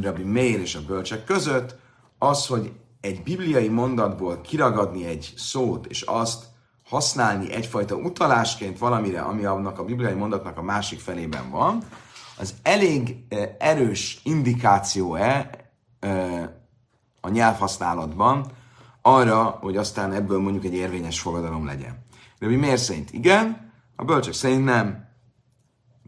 Rabbi 0.00 0.22
Mér 0.22 0.60
és 0.60 0.74
a 0.74 0.84
bölcsek 0.84 1.24
között 1.24 1.76
az, 2.18 2.46
hogy 2.46 2.72
egy 3.00 3.22
bibliai 3.22 3.68
mondatból 3.68 4.40
kiragadni 4.40 5.06
egy 5.06 5.32
szót, 5.36 5.86
és 5.86 6.02
azt 6.02 6.44
használni 6.92 7.52
egyfajta 7.52 7.94
utalásként 7.94 8.78
valamire, 8.78 9.20
ami 9.20 9.44
annak 9.44 9.78
a 9.78 9.84
bibliai 9.84 10.14
mondatnak 10.14 10.58
a 10.58 10.62
másik 10.62 11.00
felében 11.00 11.50
van, 11.50 11.82
az 12.38 12.54
elég 12.62 13.16
erős 13.58 14.20
indikáció-e 14.24 15.50
a 17.20 17.28
nyelvhasználatban 17.28 18.46
arra, 19.02 19.44
hogy 19.44 19.76
aztán 19.76 20.12
ebből 20.12 20.40
mondjuk 20.40 20.64
egy 20.64 20.74
érvényes 20.74 21.20
fogadalom 21.20 21.66
legyen. 21.66 22.04
Mi 22.38 22.56
miért 22.56 22.82
szerint 22.82 23.12
igen, 23.12 23.72
a 23.96 24.04
bölcsek 24.04 24.32
szerint 24.32 24.64
nem. 24.64 25.08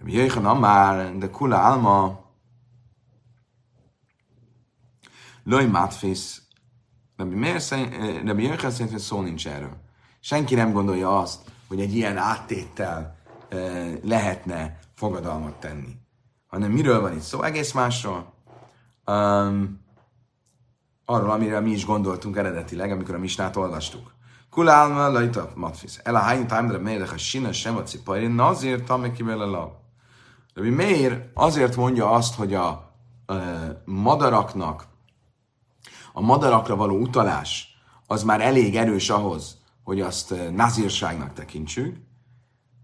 Mi 0.05 0.13
jöjjön 0.13 0.57
már, 0.57 1.17
de 1.19 1.31
kula 1.31 1.63
alma, 1.63 2.23
Loj 5.45 5.67
de 7.17 8.33
mi 8.33 8.43
jöjjön 8.43 8.71
szerint, 8.71 8.91
hogy 8.91 8.99
szó 9.01 9.21
nincs 9.21 9.49
erről. 9.49 9.83
Senki 10.27 10.55
nem 10.55 10.73
gondolja 10.73 11.19
azt, 11.19 11.41
hogy 11.69 11.81
egy 11.81 11.95
ilyen 11.95 12.17
áttéttel 12.17 13.17
lehetne 14.03 14.79
fogadalmat 14.95 15.61
tenni. 15.61 15.97
Hanem 16.47 16.71
miről 16.71 17.01
van 17.01 17.13
itt 17.13 17.21
szó? 17.21 17.43
Egész 17.43 17.73
másról. 17.73 18.33
Um, 19.07 19.81
arról, 21.05 21.31
amire 21.31 21.61
mi 21.61 21.71
is 21.71 21.85
gondoltunk 21.85 22.37
eredetileg, 22.37 22.91
amikor 22.91 23.15
a 23.15 23.19
misnát 23.19 23.57
olvastuk. 23.57 24.15
Kulálma 24.51 25.09
lajta 25.09 25.53
matfis. 25.55 25.97
El 25.97 26.15
a 26.15 26.19
hány 26.19 26.47
tájmra 26.47 26.79
mérek 26.79 27.13
a 27.13 27.19
sina 27.19 27.53
sem 27.53 27.77
a 27.77 27.83
cipari, 27.83 28.27
na 28.27 28.47
azért 28.47 29.13
ki 29.13 29.23
vele 29.23 29.45
la. 29.45 29.81
Rabbi 30.55 30.71
Meir 30.71 31.31
azért 31.35 31.77
mondja 31.77 32.11
azt, 32.11 32.35
hogy 32.35 32.55
a, 32.55 32.67
a 32.67 33.35
madaraknak, 33.85 34.87
a 36.13 36.21
madarakra 36.21 36.77
való 36.77 36.97
utalás 36.97 37.79
az 38.07 38.23
már 38.23 38.41
elég 38.41 38.77
erős 38.77 39.11
ahhoz, 39.11 39.63
hogy 39.85 40.01
azt 40.01 40.33
eh, 40.33 40.51
nazírságnak 40.51 41.33
tekintsük, 41.33 41.97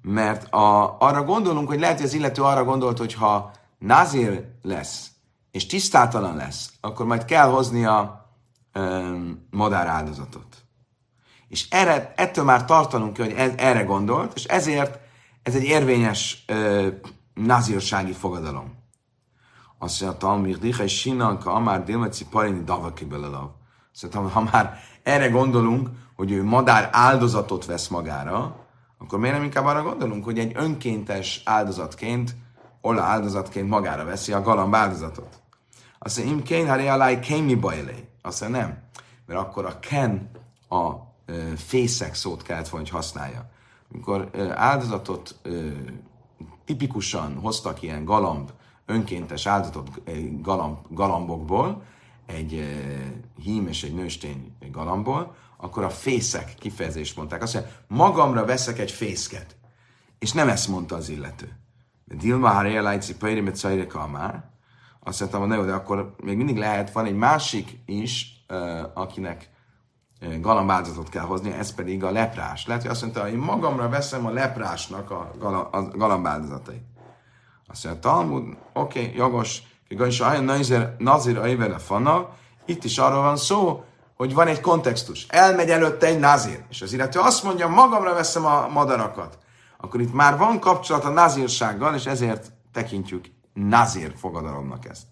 mert 0.03 0.53
a, 0.53 0.97
arra 0.99 1.25
gondolunk, 1.25 1.69
hogy 1.69 1.81
lehet, 1.81 1.97
hogy 1.97 2.07
az 2.07 2.15
illető 2.15 2.43
arra 2.43 2.65
gondolt, 2.65 2.99
hogy 2.99 3.15
ha 3.15 3.53
nazír 3.79 4.45
lesz, 4.63 5.11
és 5.51 5.67
tisztátalan 5.67 6.37
lesz, 6.37 6.73
akkor 6.81 7.07
majd 7.07 7.25
kell 7.25 7.49
hozni 7.49 7.85
a 7.85 8.21
madár 9.51 9.87
áldozatot. 9.87 10.65
És 11.49 11.69
erre, 11.71 12.13
ettől 12.17 12.45
már 12.45 12.65
tartanunk 12.65 13.13
ki, 13.13 13.23
hogy 13.23 13.33
ez, 13.33 13.53
erre 13.57 13.83
gondolt, 13.83 14.33
és 14.35 14.45
ezért 14.45 14.99
ez 15.43 15.55
egy 15.55 15.65
érvényes 15.65 16.45
uh, 16.49 16.87
nazírsági 17.35 18.13
fogadalom. 18.13 18.79
Azt 19.79 20.01
mondja, 20.01 20.19
Talmir 20.19 20.59
Dicha 20.59 20.83
és 20.83 20.99
Sinanka, 20.99 21.53
Amár 21.53 21.85
Dilmeci 21.85 22.27
Parini 22.27 22.65
Davaki 22.65 23.05
belelav. 23.05 23.51
Szóval, 23.93 24.29
ha 24.29 24.49
már 24.53 24.79
erre 25.03 25.29
gondolunk, 25.29 25.89
hogy 26.21 26.33
ő 26.33 26.45
madár 26.45 26.89
áldozatot 26.93 27.65
vesz 27.65 27.89
magára, 27.89 28.57
akkor 28.99 29.19
miért 29.19 29.35
nem 29.35 29.45
inkább 29.45 29.65
arra 29.65 29.83
gondolunk, 29.83 30.25
hogy 30.25 30.39
egy 30.39 30.53
önkéntes 30.55 31.43
áldozatként, 31.45 32.37
ola 32.81 33.03
áldozatként 33.03 33.69
magára 33.69 34.05
veszi 34.05 34.33
a 34.33 34.43
galamb 34.43 34.75
áldozatot. 34.75 35.41
Azt 35.99 36.17
mondja, 36.17 36.35
im 36.35 36.43
kén 36.43 36.69
haré 36.69 36.89
alá 36.89 37.19
kémi 37.19 37.55
bajlé. 37.55 38.09
Azt 38.23 38.41
mondja, 38.41 38.61
nem. 38.61 38.79
Mert 39.27 39.41
akkor 39.41 39.65
a 39.65 39.79
ken, 39.79 40.31
a 40.69 40.91
e, 41.27 41.33
fészek 41.57 42.15
szót 42.15 42.43
kellett 42.43 42.69
volna, 42.69 42.87
hogy 42.87 42.97
használja. 42.97 43.51
Amikor 43.93 44.31
e, 44.33 44.59
áldozatot 44.59 45.39
e, 45.43 45.49
tipikusan 46.65 47.39
hoztak 47.39 47.83
ilyen 47.83 48.05
galamb, 48.05 48.51
önkéntes 48.87 49.47
áldozatot 49.47 50.03
galamb, 50.43 50.79
galambokból, 50.89 51.83
egy 52.27 52.65
hím 53.43 53.67
és 53.67 53.83
egy 53.83 53.95
nőstény 53.95 54.57
galambból, 54.71 55.35
akkor 55.61 55.85
a 55.85 55.91
fészek 55.91 56.55
kifejezést 56.59 57.17
mondták. 57.17 57.43
Azt 57.43 57.55
mondja, 57.55 57.73
magamra 57.87 58.45
veszek 58.45 58.79
egy 58.79 58.91
fészket. 58.91 59.57
És 60.19 60.33
nem 60.33 60.49
ezt 60.49 60.69
mondta 60.69 60.97
az 60.97 61.09
illető. 61.09 61.59
Dilma 62.05 62.49
Haré 62.49 62.79
Lajci 62.79 63.17
Pajri 63.17 63.41
Mecajre 63.41 63.87
Kalmár. 63.87 64.45
Azt 65.01 65.21
mondtam, 65.21 65.49
hogy 65.49 65.67
de 65.67 65.73
akkor 65.73 66.15
még 66.23 66.37
mindig 66.37 66.57
lehet, 66.57 66.93
van 66.93 67.07
egy 67.07 67.17
másik 67.17 67.79
is, 67.87 68.45
akinek 68.95 69.51
galambáldozatot 70.41 71.09
kell 71.09 71.25
hozni, 71.25 71.53
ez 71.53 71.75
pedig 71.75 72.05
a 72.05 72.11
leprás. 72.11 72.67
Lehet, 72.67 72.83
hogy 72.83 72.91
azt 72.91 73.03
mondta, 73.03 73.23
hogy 73.23 73.33
én 73.33 73.39
magamra 73.39 73.89
veszem 73.89 74.27
a 74.27 74.31
leprásnak 74.31 75.11
a, 75.11 75.31
gala, 75.39 75.69
a 75.69 75.89
galambáldozatait. 75.89 76.83
Azt 77.67 77.85
mondja, 77.85 78.03
Talmud, 78.03 78.57
oké, 78.73 79.01
okay, 79.01 79.17
jogos, 79.17 79.63
és 79.89 80.21
a 80.21 80.41
nazir, 80.99 81.39
a 81.39 81.79
fanna, 81.79 82.29
itt 82.65 82.85
is 82.85 82.99
arról 82.99 83.23
van 83.23 83.37
szó, 83.37 83.85
hogy 84.21 84.35
van 84.35 84.47
egy 84.47 84.61
kontextus. 84.61 85.27
Elmegy 85.29 85.71
előtte 85.71 86.07
egy 86.07 86.19
nazir, 86.19 86.65
és 86.69 86.83
az 86.83 86.93
illető 86.93 87.21
azt 87.21 87.43
mondja, 87.43 87.69
magamra 87.69 88.15
veszem 88.15 88.45
a 88.45 88.69
madarakat. 88.69 89.39
Akkor 89.79 90.01
itt 90.01 90.13
már 90.13 90.39
van 90.39 90.59
kapcsolat 90.59 91.05
a 91.05 91.09
nazírsággal, 91.09 91.95
és 91.95 92.07
ezért 92.07 92.53
tekintjük 92.73 93.25
nazir 93.53 94.13
fogadalomnak 94.17 94.89
ezt. 94.89 95.03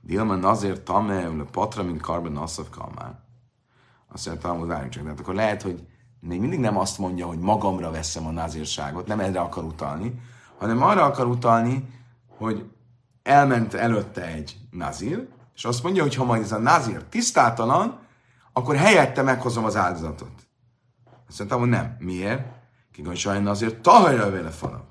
Dilma 0.00 0.34
nazir 0.34 0.82
tamne, 0.82 1.44
patra, 1.50 1.82
mint 1.82 2.00
karben 2.00 2.32
nasszav 2.32 2.68
kalmán. 2.70 3.24
Azt 4.12 4.26
mondja, 4.26 4.48
hogy 4.48 4.68
várjunk 4.68 4.92
csak, 4.92 5.02
de 5.02 5.08
hát 5.08 5.20
akkor 5.20 5.34
lehet, 5.34 5.62
hogy 5.62 5.86
még 6.20 6.40
mindig 6.40 6.58
nem 6.58 6.78
azt 6.78 6.98
mondja, 6.98 7.26
hogy 7.26 7.38
magamra 7.38 7.90
veszem 7.90 8.26
a 8.26 8.30
nazírságot, 8.30 9.06
nem 9.06 9.20
erre 9.20 9.40
akar 9.40 9.64
utalni, 9.64 10.20
hanem 10.58 10.82
arra 10.82 11.04
akar 11.04 11.26
utalni, 11.26 11.88
hogy 12.36 12.70
elment 13.22 13.74
előtte 13.74 14.26
egy 14.26 14.56
nazir, 14.70 15.28
és 15.58 15.64
azt 15.64 15.82
mondja, 15.82 16.02
hogy 16.02 16.14
ha 16.14 16.24
majd 16.24 16.42
ez 16.42 16.52
a 16.52 16.58
nazir 16.58 17.04
tisztátalan, 17.04 17.98
akkor 18.52 18.76
helyette 18.76 19.22
meghozom 19.22 19.64
az 19.64 19.76
áldozatot. 19.76 20.30
Azt 21.28 21.38
mondtam, 21.38 21.60
hogy 21.60 21.68
nem. 21.68 21.96
Miért? 21.98 22.46
Kigon 22.92 23.14
sajnálna 23.14 23.50
azért 23.50 23.76
tahajra 23.76 24.30
vele 24.30 24.50
falam. 24.50 24.84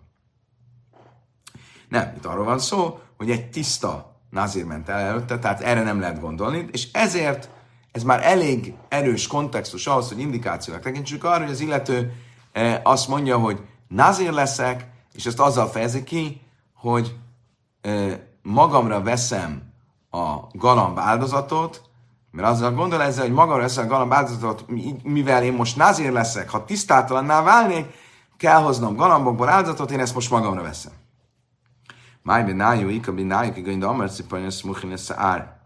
Nem, 1.90 2.14
itt 2.18 2.26
arról 2.26 2.46
van 2.46 2.60
szó, 2.60 3.00
hogy 3.18 3.32
egy 3.32 3.50
tiszta 3.50 4.20
nazir 4.30 4.66
ment 4.66 4.90
el 4.90 5.00
előtte, 5.00 5.40
tehát 5.40 5.62
erre 5.62 5.84
nem 5.84 6.00
lehet 6.00 6.20
gondolni, 6.20 6.68
és 6.72 6.92
ezért 6.92 7.50
ez 7.92 8.04
már 8.04 8.24
elég 8.24 8.74
erős 8.88 9.28
kontextus 9.28 9.88
ahhoz, 9.88 10.08
hogy 10.08 10.20
indikációnak 10.20 10.84
tekintsük 10.84 11.24
arra, 11.24 11.44
hogy 11.44 11.52
az 11.52 11.60
illető 11.60 12.14
eh, 12.52 12.80
azt 12.84 13.08
mondja, 13.08 13.38
hogy 13.38 13.62
nazir 13.88 14.32
leszek, 14.32 14.88
és 15.14 15.26
ezt 15.26 15.40
azzal 15.40 15.68
fejezi 15.68 16.04
ki, 16.04 16.42
hogy 16.74 17.16
eh, 17.82 18.20
magamra 18.42 19.02
veszem 19.02 19.68
a 20.12 20.36
galamb 20.52 21.00
áldozatot, 21.00 21.82
mert 22.32 22.48
azzal 22.48 22.72
gondol 22.72 23.02
ezzel, 23.02 23.24
hogy 23.24 23.34
magamra 23.34 23.62
veszem 23.62 23.86
a 23.86 23.88
galamb 23.88 24.14
áldozatot, 24.14 24.66
mivel 25.04 25.44
én 25.44 25.54
most 25.54 25.76
nazir 25.76 26.12
leszek, 26.12 26.50
ha 26.50 26.66
tisztátalanná 26.66 27.42
válnék, 27.42 27.86
kell 28.38 28.62
hoznom 28.62 28.96
galambokból 28.96 29.50
áldozatot, 29.50 29.92
én 29.92 30.00
ezt 30.00 30.14
most 30.14 30.30
magamra 30.30 30.62
veszem. 30.62 30.92
Máj 32.22 32.44
benájú, 32.44 32.90
ika 32.90 33.14
benájú, 33.14 33.54
ki 33.54 33.62
gönde 33.62 33.86
amerci 33.86 34.24
panyas 34.24 34.64
muchin 34.64 34.92
össze 34.92 35.16
ár. 35.18 35.60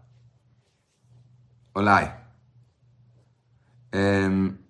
Olaj. 1.72 2.14
Um, 3.96 4.60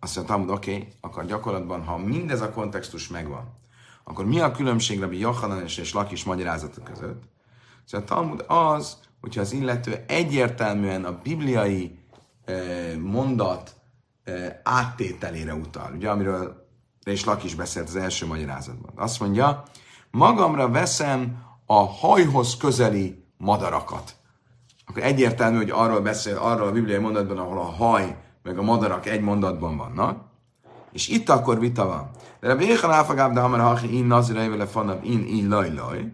azt 0.00 0.16
mondtam, 0.16 0.50
oké, 0.50 0.74
okay, 0.76 0.88
akkor 1.00 1.24
gyakorlatban, 1.24 1.84
ha 1.84 1.96
mindez 1.96 2.40
a 2.40 2.50
kontextus 2.50 3.08
megvan, 3.08 3.56
akkor 4.04 4.24
mi 4.24 4.40
a 4.40 4.50
különbség 4.50 5.00
Rabbi 5.00 5.18
Yochanan 5.18 5.62
és 5.62 5.92
Lakis 5.92 6.24
magyarázatok 6.24 6.84
között? 6.84 7.22
Szóval 7.88 8.06
a 8.06 8.10
Talmud 8.10 8.44
az, 8.46 8.96
hogyha 9.20 9.40
az 9.40 9.52
illető 9.52 10.04
egyértelműen 10.06 11.04
a 11.04 11.18
bibliai 11.22 11.98
eh, 12.44 12.96
mondat 12.96 13.74
eh, 14.24 14.56
áttételére 14.62 15.54
utal, 15.54 15.92
ugye, 15.94 16.10
amiről 16.10 16.66
és 17.04 17.24
Lakis 17.24 17.54
beszélt 17.54 17.88
az 17.88 17.96
első 17.96 18.26
magyarázatban. 18.26 18.92
Azt 18.96 19.20
mondja, 19.20 19.62
magamra 20.10 20.68
veszem 20.68 21.42
a 21.66 21.86
hajhoz 21.86 22.56
közeli 22.56 23.24
madarakat. 23.36 24.16
Akkor 24.86 25.02
egyértelmű, 25.02 25.56
hogy 25.56 25.70
arról 25.70 26.00
beszél, 26.00 26.36
arról 26.36 26.66
a 26.66 26.72
bibliai 26.72 27.00
mondatban, 27.00 27.38
ahol 27.38 27.58
a 27.58 27.62
haj 27.62 28.16
meg 28.42 28.58
a 28.58 28.62
madarak 28.62 29.06
egy 29.06 29.20
mondatban 29.20 29.76
vannak, 29.76 30.24
és 30.92 31.08
itt 31.08 31.28
akkor 31.28 31.58
vita 31.58 31.86
van. 31.86 32.10
De 32.40 32.48
Rabbi 32.48 32.72
áfagább, 32.82 33.32
de 33.32 33.40
hamar 33.40 33.60
hachi 33.60 33.96
in 33.96 34.04
nazira 34.04 34.50
vele 34.50 34.66
fanabb 34.66 35.04
in 35.04 35.26
in 35.26 35.48
laj 35.48 35.74
laj. 35.74 36.12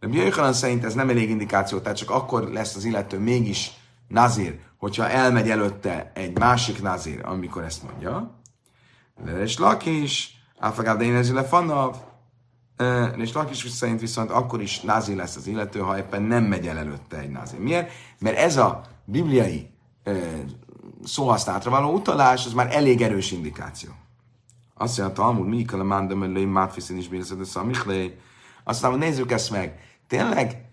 Rabbi 0.00 0.16
Jéhan 0.16 0.52
szerint 0.52 0.84
ez 0.84 0.94
nem 0.94 1.08
elég 1.08 1.30
indikáció, 1.30 1.78
tehát 1.78 1.96
csak 1.96 2.10
akkor 2.10 2.42
lesz 2.42 2.74
az 2.74 2.84
illető 2.84 3.18
mégis 3.18 3.72
nazir, 4.08 4.58
hogyha 4.76 5.08
elmegy 5.08 5.50
előtte 5.50 6.12
egy 6.14 6.38
másik 6.38 6.82
nazir, 6.82 7.20
amikor 7.24 7.64
ezt 7.64 7.82
mondja. 7.82 8.40
De 9.24 9.42
és 9.42 9.58
Lakis, 9.58 10.34
áfagább, 10.58 10.98
de 10.98 11.04
én 11.04 11.14
ezzel 11.14 11.46
fanabb, 11.46 11.96
és 13.16 13.32
Lakis 13.32 13.68
szerint 13.70 14.00
viszont 14.00 14.30
akkor 14.30 14.62
is 14.62 14.80
názi 14.80 15.14
lesz 15.14 15.36
az 15.36 15.46
illető, 15.46 15.80
ha 15.80 15.98
éppen 15.98 16.22
nem 16.22 16.44
megy 16.44 16.66
el 16.66 16.78
előtte 16.78 17.18
egy 17.18 17.30
názi. 17.30 17.56
Miért? 17.56 17.90
Mert 18.18 18.36
ez 18.36 18.56
a 18.56 18.80
bibliai 19.04 19.70
szóhasználatra 21.04 21.70
való 21.70 21.92
utalás, 21.92 22.46
az 22.46 22.52
már 22.52 22.74
elég 22.74 23.02
erős 23.02 23.32
indikáció. 23.32 23.90
Azt 24.74 24.98
mondja, 24.98 25.16
Talmud, 25.16 25.46
mi 25.46 25.64
kell 25.64 25.80
a 25.80 25.84
mándam 25.84 26.22
elé, 26.22 26.44
mátfiszin 26.44 26.96
is 26.96 27.08
bírszed, 27.08 27.40
a 27.54 27.64
Michlé. 27.64 28.18
Aztán 28.68 28.98
nézzük 28.98 29.32
ezt 29.32 29.50
meg. 29.50 29.80
Tényleg 30.06 30.70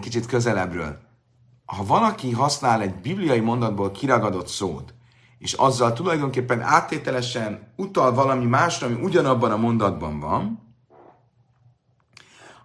kicsit 0.00 0.26
közelebbről. 0.26 0.98
Ha 1.64 1.84
valaki 1.84 2.30
használ 2.30 2.80
egy 2.80 2.94
bibliai 2.94 3.40
mondatból 3.40 3.90
kiragadott 3.90 4.46
szót, 4.46 4.94
és 5.38 5.52
azzal 5.52 5.92
tulajdonképpen 5.92 6.60
áttételesen 6.60 7.72
utal 7.76 8.12
valami 8.12 8.44
másra, 8.44 8.86
ami 8.86 9.02
ugyanabban 9.02 9.50
a 9.50 9.56
mondatban 9.56 10.20
van, 10.20 10.74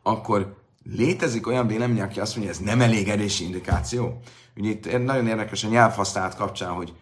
akkor 0.03 0.55
létezik 0.83 1.47
olyan 1.47 1.67
vélemény, 1.67 2.01
aki 2.01 2.19
azt 2.19 2.35
mondja, 2.35 2.53
ez 2.53 2.59
nem 2.59 2.81
elég 2.81 3.09
erős 3.09 3.39
indikáció. 3.39 4.19
Ugye 4.55 4.69
itt 4.69 5.03
nagyon 5.03 5.27
érdekes 5.27 5.63
a 5.63 5.67
nyelvhasználat 5.67 6.35
kapcsán, 6.35 6.71
hogy, 6.71 6.93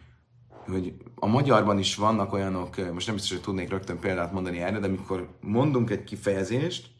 hogy 0.67 0.93
a 1.15 1.27
magyarban 1.27 1.79
is 1.79 1.95
vannak 1.95 2.33
olyanok, 2.33 2.93
most 2.93 3.05
nem 3.05 3.15
biztos, 3.15 3.31
hogy 3.31 3.41
tudnék 3.41 3.69
rögtön 3.69 3.99
példát 3.99 4.31
mondani 4.31 4.61
erre, 4.61 4.79
de 4.79 4.87
amikor 4.87 5.27
mondunk 5.41 5.89
egy 5.89 6.03
kifejezést, 6.03 6.91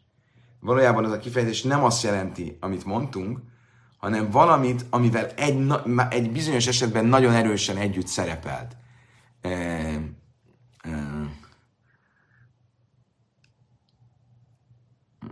valójában 0.64 1.04
az 1.04 1.12
a 1.12 1.18
kifejezés 1.18 1.62
nem 1.62 1.84
azt 1.84 2.02
jelenti, 2.02 2.56
amit 2.60 2.84
mondtunk, 2.84 3.38
hanem 3.96 4.30
valamit, 4.30 4.84
amivel 4.90 5.26
egy, 5.26 5.72
egy 6.10 6.32
bizonyos 6.32 6.66
esetben 6.66 7.04
nagyon 7.04 7.32
erősen 7.32 7.76
együtt 7.76 8.06
szerepelt. 8.06 8.76
E, 9.40 9.48
e, 9.50 10.00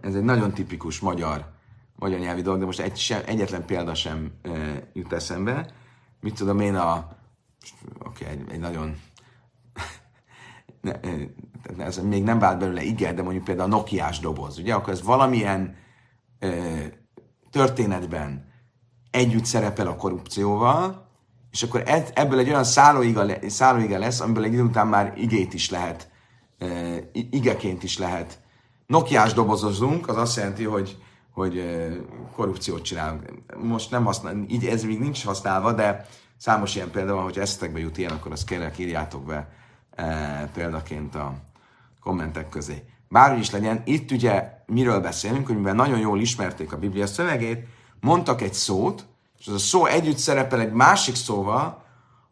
ez 0.00 0.14
egy 0.14 0.22
nagyon 0.22 0.52
tipikus 0.52 1.00
magyar, 1.00 1.52
magyar 1.96 2.18
nyelvi 2.18 2.42
dolog, 2.42 2.58
de 2.58 2.66
most 2.66 2.80
egy, 2.80 2.96
sem, 2.96 3.22
egyetlen 3.26 3.66
példa 3.66 3.94
sem 3.94 4.32
e, 4.42 4.50
jut 4.92 5.12
eszembe. 5.12 5.74
Mit 6.20 6.34
tudom 6.34 6.60
én 6.60 6.74
a... 6.74 7.16
Oké, 7.98 8.24
okay, 8.24 8.36
egy, 8.36 8.50
egy 8.50 8.60
nagyon... 8.60 9.00
ez 11.78 11.98
még 11.98 12.22
nem 12.22 12.38
vált 12.38 12.58
belőle 12.58 12.82
igen, 12.82 13.14
de 13.14 13.22
mondjuk 13.22 13.44
például 13.44 13.72
a 13.72 13.76
Nokiás 13.76 14.18
doboz, 14.18 14.58
ugye? 14.58 14.74
Akkor 14.74 14.92
ez 14.92 15.02
valamilyen 15.02 15.76
történetben 17.50 18.50
együtt 19.10 19.44
szerepel 19.44 19.86
a 19.86 19.96
korrupcióval, 19.96 21.10
és 21.50 21.62
akkor 21.62 21.82
ebből 22.14 22.38
egy 22.38 22.48
olyan 22.48 22.64
szállóiga, 22.64 23.26
szállóiga 23.48 23.98
lesz, 23.98 24.20
amiből 24.20 24.44
egy 24.44 24.52
idő 24.52 24.62
után 24.62 24.86
már 24.86 25.12
igét 25.16 25.54
is 25.54 25.70
lehet, 25.70 26.10
igeként 27.12 27.82
is 27.82 27.98
lehet 27.98 28.40
Nokiás 28.86 29.32
dobozozunk, 29.32 30.08
az 30.08 30.16
azt 30.16 30.36
jelenti, 30.36 30.64
hogy, 30.64 30.96
hogy 31.30 31.64
korrupciót 32.36 32.82
csinálunk. 32.82 33.32
Most 33.62 33.90
nem 33.90 34.04
használ, 34.04 34.44
így 34.48 34.66
ez 34.66 34.84
még 34.84 34.98
nincs 34.98 35.24
használva, 35.24 35.72
de 35.72 36.06
számos 36.36 36.74
ilyen 36.74 36.90
példa 36.90 37.14
van, 37.14 37.24
hogy 37.24 37.38
esztekbe 37.38 37.78
jut 37.78 37.98
ilyen, 37.98 38.12
akkor 38.12 38.32
azt 38.32 38.46
kérlek 38.46 38.78
írjátok 38.78 39.24
be 39.24 39.48
e, 39.94 40.50
példaként 40.54 41.14
a 41.14 41.34
kommentek 42.00 42.48
közé. 42.48 42.84
Bárhogy 43.08 43.40
is 43.40 43.50
legyen, 43.50 43.82
itt 43.84 44.10
ugye 44.10 44.50
miről 44.66 45.00
beszélünk, 45.00 45.46
hogy 45.46 45.56
mivel 45.56 45.74
nagyon 45.74 45.98
jól 45.98 46.20
ismerték 46.20 46.72
a 46.72 46.78
Biblia 46.78 47.06
szövegét, 47.06 47.66
mondtak 48.00 48.40
egy 48.40 48.54
szót, 48.54 49.06
és 49.38 49.46
az 49.46 49.54
a 49.54 49.58
szó 49.58 49.86
együtt 49.86 50.18
szerepel 50.18 50.60
egy 50.60 50.72
másik 50.72 51.14
szóval, 51.14 51.84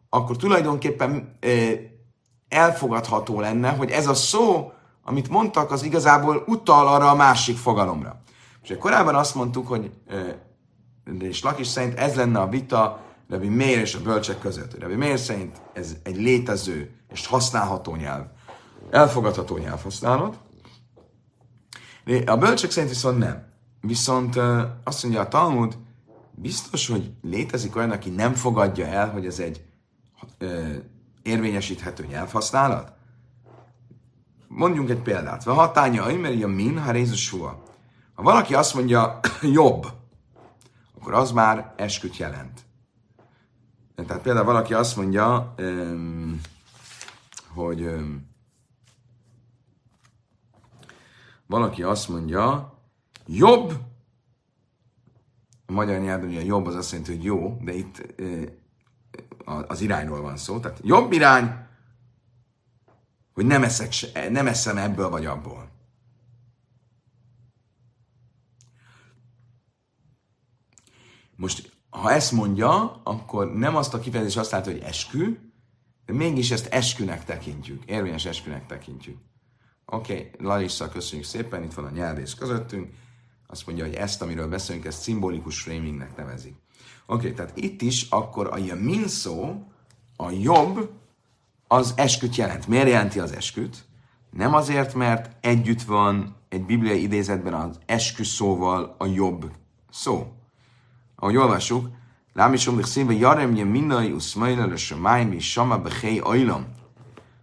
akkor 0.09 0.37
tulajdonképpen 0.37 1.37
e, 1.39 1.49
elfogadható 2.49 3.39
lenne, 3.39 3.69
hogy 3.69 3.89
ez 3.89 4.07
a 4.07 4.13
szó 4.13 4.71
amit 5.03 5.29
mondtak, 5.29 5.71
az 5.71 5.83
igazából 5.83 6.43
utal 6.47 6.87
arra 6.87 7.09
a 7.09 7.15
másik 7.15 7.57
fogalomra. 7.57 8.21
És 8.63 8.75
korábban 8.79 9.15
azt 9.15 9.35
mondtuk, 9.35 9.67
hogy 9.67 9.91
és 11.19 11.43
Lakis 11.43 11.67
szerint 11.67 11.97
ez 11.97 12.15
lenne 12.15 12.39
a 12.39 12.47
vita 12.47 13.01
Rabbi 13.29 13.47
Mér 13.47 13.77
és 13.77 13.95
a 13.95 14.01
bölcsek 14.01 14.39
között. 14.39 14.79
Rabbi 14.79 14.95
Mér 14.95 15.19
szerint 15.19 15.61
ez 15.73 15.95
egy 16.03 16.15
létező 16.15 17.00
és 17.11 17.27
használható 17.27 17.95
nyelv, 17.95 18.25
elfogadható 18.89 19.57
nyelvhasználat. 19.57 20.39
A 22.25 22.37
bölcsek 22.37 22.71
szerint 22.71 22.91
viszont 22.91 23.17
nem. 23.17 23.49
Viszont 23.81 24.35
azt 24.83 25.03
mondja 25.03 25.21
a 25.21 25.27
Talmud, 25.27 25.77
biztos, 26.31 26.87
hogy 26.87 27.11
létezik 27.21 27.75
olyan, 27.75 27.91
aki 27.91 28.09
nem 28.09 28.33
fogadja 28.33 28.85
el, 28.85 29.09
hogy 29.09 29.25
ez 29.25 29.39
egy 29.39 29.65
érvényesíthető 31.23 32.05
nyelvhasználat? 32.05 32.99
mondjunk 34.55 34.89
egy 34.89 35.01
példát. 35.01 35.43
Ha 35.43 35.53
hatánya, 35.53 36.03
a 36.43 36.47
min, 36.47 36.79
ha. 36.79 37.63
Ha 38.13 38.23
valaki 38.23 38.53
azt 38.55 38.73
mondja, 38.73 39.19
jobb, 39.41 39.85
akkor 40.99 41.13
az 41.13 41.31
már 41.31 41.73
esküt 41.75 42.17
jelent. 42.17 42.59
Tehát 44.07 44.21
például 44.21 44.45
valaki 44.45 44.73
azt 44.73 44.95
mondja, 44.95 45.53
hogy 47.53 47.89
valaki 51.45 51.83
azt 51.83 52.09
mondja, 52.09 52.73
jobb, 53.27 53.73
a 55.65 55.71
magyar 55.71 55.99
nyelvben 55.99 56.29
ugye 56.29 56.43
jobb 56.43 56.65
az 56.65 56.75
azt 56.75 56.91
jelenti, 56.91 57.15
hogy 57.15 57.23
jó, 57.23 57.57
de 57.61 57.73
itt 57.73 58.13
az 59.67 59.81
irányról 59.81 60.21
van 60.21 60.37
szó. 60.37 60.59
Tehát 60.59 60.79
jobb 60.83 61.11
irány, 61.11 61.65
hogy 63.33 63.45
nem, 63.45 63.63
eszek, 63.63 63.93
nem 64.29 64.47
eszem 64.47 64.77
ebből 64.77 65.09
vagy 65.09 65.25
abból. 65.25 65.69
Most, 71.35 71.71
ha 71.89 72.11
ezt 72.11 72.31
mondja, 72.31 73.01
akkor 73.03 73.53
nem 73.53 73.75
azt 73.75 73.93
a 73.93 73.99
kifejezést 73.99 74.37
használta, 74.37 74.71
hogy 74.71 74.79
eskü, 74.79 75.50
de 76.11 76.17
mégis 76.17 76.51
ezt 76.51 76.65
eskünek 76.65 77.25
tekintjük, 77.25 77.83
érvényes 77.85 78.25
eskünek 78.25 78.65
tekintjük. 78.65 79.17
Oké, 79.85 80.13
okay, 80.13 80.47
Larissa, 80.47 80.89
köszönjük 80.89 81.27
szépen, 81.27 81.63
itt 81.63 81.73
van 81.73 81.85
a 81.85 81.89
nyelvész 81.89 82.33
közöttünk. 82.33 82.89
Azt 83.47 83.65
mondja, 83.67 83.85
hogy 83.85 83.93
ezt, 83.93 84.21
amiről 84.21 84.47
beszélünk, 84.47 84.85
ezt 84.85 85.01
szimbolikus 85.01 85.61
framingnek 85.61 86.15
nevezik. 86.15 86.55
Oké, 87.05 87.15
okay, 87.15 87.33
tehát 87.33 87.57
itt 87.57 87.81
is 87.81 88.07
akkor 88.09 88.47
a 88.51 88.57
jamin 88.57 89.07
szó, 89.07 89.63
a 90.15 90.29
jobb, 90.29 90.89
az 91.67 91.93
esküt 91.95 92.35
jelent. 92.35 92.67
Miért 92.67 92.87
jelenti 92.87 93.19
az 93.19 93.31
esküt? 93.31 93.85
Nem 94.31 94.53
azért, 94.53 94.93
mert 94.93 95.45
együtt 95.45 95.81
van 95.81 96.35
egy 96.49 96.65
bibliai 96.65 97.01
idézetben 97.01 97.53
az 97.53 97.79
eskü 97.85 98.23
szóval 98.23 98.95
a 98.97 99.05
jobb 99.05 99.51
szó. 99.89 100.33
Ahogy 101.15 101.35
olvassuk, 101.35 101.87
Lám 102.33 102.53
is 102.53 102.67
omlik 102.67 102.85
színve 102.85 103.13
jaremje 103.13 103.63
minai 103.63 104.11
uszmailel 104.11 104.73
a 104.91 104.95
májmi 104.95 105.39
sama 105.39 105.77
behely 105.77 106.17
ajlam. 106.17 106.65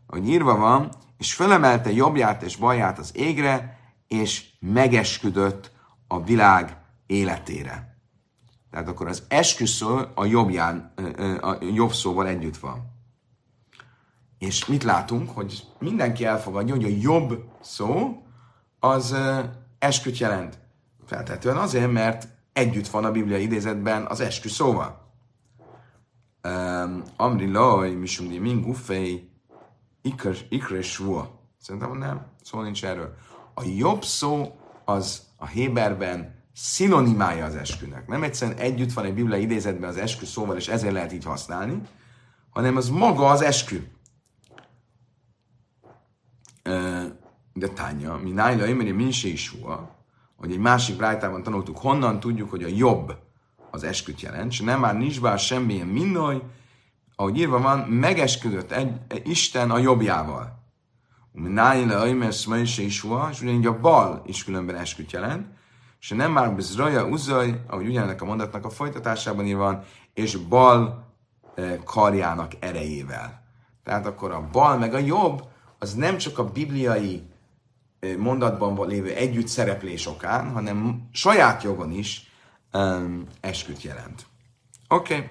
Ahogy 0.07 0.29
írva 0.29 0.57
van, 0.57 0.93
és 1.19 1.35
fölemelte 1.35 1.93
jobbját 1.93 2.43
és 2.43 2.57
baját 2.57 2.99
az 2.99 3.17
égre, 3.17 3.79
és 4.09 4.45
megesküdött 4.61 5.73
a 6.07 6.23
világ 6.23 6.77
életére. 7.07 7.97
Tehát 8.71 8.89
akkor 8.89 9.09
az 9.09 9.23
esküszó 9.29 10.01
a 10.15 10.25
jobbján, 10.25 10.93
a 11.41 11.57
jobb 11.61 11.93
szóval 11.93 12.27
együtt 12.27 12.57
van. 12.57 12.97
És 14.39 14.67
mit 14.67 14.83
látunk? 14.83 15.31
Hogy 15.31 15.65
mindenki 15.79 16.25
elfogadja, 16.25 16.75
hogy 16.75 16.85
a 16.85 16.97
jobb 17.01 17.45
szó 17.61 18.23
az 18.79 19.17
esküt 19.79 20.19
jelent. 20.19 20.59
Feltetően 21.07 21.57
azért, 21.57 21.93
mert 21.93 22.29
együtt 22.59 22.89
van 22.89 23.05
a 23.05 23.11
Biblia 23.11 23.39
idézetben 23.39 24.07
az 24.07 24.21
eskü 24.21 24.49
szóval. 24.49 25.07
Amri 27.17 27.51
laj, 27.51 27.91
misumdi 27.91 28.39
ikre 30.49 30.83
Szerintem 31.61 31.99
nem, 31.99 32.27
szó 32.43 32.61
nincs 32.61 32.85
erről. 32.85 33.15
A 33.55 33.63
jobb 33.77 34.05
szó 34.05 34.59
az 34.85 35.23
a 35.37 35.47
Héberben 35.47 36.45
szinonimája 36.55 37.45
az 37.45 37.55
eskünek. 37.55 38.07
Nem 38.07 38.23
egyszerűen 38.23 38.59
együtt 38.59 38.93
van 38.93 39.05
egy 39.05 39.15
Biblia 39.15 39.37
idézetben 39.37 39.89
az 39.89 39.97
eskü 39.97 40.25
szóval, 40.25 40.57
és 40.57 40.69
ezért 40.69 40.93
lehet 40.93 41.13
így 41.13 41.25
használni, 41.25 41.81
hanem 42.51 42.77
az 42.77 42.89
maga 42.89 43.27
az 43.29 43.43
eskü. 43.43 43.87
De 47.53 47.69
tánya, 47.75 48.17
mi 48.17 48.31
nájla 48.31 48.67
imeri 48.67 48.93
minse 48.93 49.29
is 49.29 49.53
hogy 50.39 50.53
egy 50.53 50.59
másik 50.59 50.97
brájtában 50.97 51.43
tanultuk, 51.43 51.79
honnan 51.79 52.21
tudjuk, 52.21 52.51
hogy 52.51 52.63
a 52.63 52.69
jobb 52.69 53.17
az 53.71 53.83
esküt 53.83 54.21
jelent, 54.21 54.53
és 54.53 54.61
nem 54.61 54.81
már 54.81 54.97
nincs 54.97 55.21
bár 55.21 55.39
semmilyen 55.39 55.87
minnaj, 55.87 56.43
ahogy 57.17 57.39
írva 57.39 57.61
van, 57.61 57.79
megesküdött 57.79 58.73
egy, 58.73 58.93
Isten 59.25 59.71
a 59.71 59.79
jobbjával. 59.79 60.57
Nájle 61.33 61.97
Aimes 61.97 62.47
Maise 62.47 62.83
is 62.83 63.05
és 63.31 63.43
ugyanígy 63.43 63.67
a 63.67 63.81
bal 63.81 64.23
is 64.27 64.45
különben 64.45 64.77
esküt 64.77 65.13
jelent, 65.13 65.47
és 66.01 66.09
nem 66.09 66.33
már 66.33 66.57
raja 66.77 67.07
uzaj, 67.07 67.63
ahogy 67.67 67.87
ugyanek 67.87 68.23
a 68.23 68.25
mondatnak 68.25 68.65
a 68.65 68.71
folytatásában 68.71 69.47
írva 69.47 69.63
van, 69.63 69.83
és 70.15 70.37
bal 70.37 71.07
eh, 71.55 71.79
karjának 71.85 72.53
erejével. 72.59 73.43
Tehát 73.85 74.07
akkor 74.07 74.31
a 74.31 74.49
bal 74.53 74.79
meg 74.79 74.95
a 74.95 74.99
jobb, 74.99 75.43
az 75.79 75.95
nem 75.95 76.17
csak 76.17 76.39
a 76.39 76.51
bibliai 76.51 77.23
mondatban 78.19 78.89
lévő 78.89 79.15
együtt 79.15 79.49
szereplés 79.49 80.07
okán, 80.07 80.51
hanem 80.51 81.09
saját 81.13 81.63
jogon 81.63 81.93
is 81.93 82.31
um, 82.73 83.25
esküt 83.41 83.83
jelent. 83.83 84.27
Oké, 84.89 85.15
okay. 85.15 85.29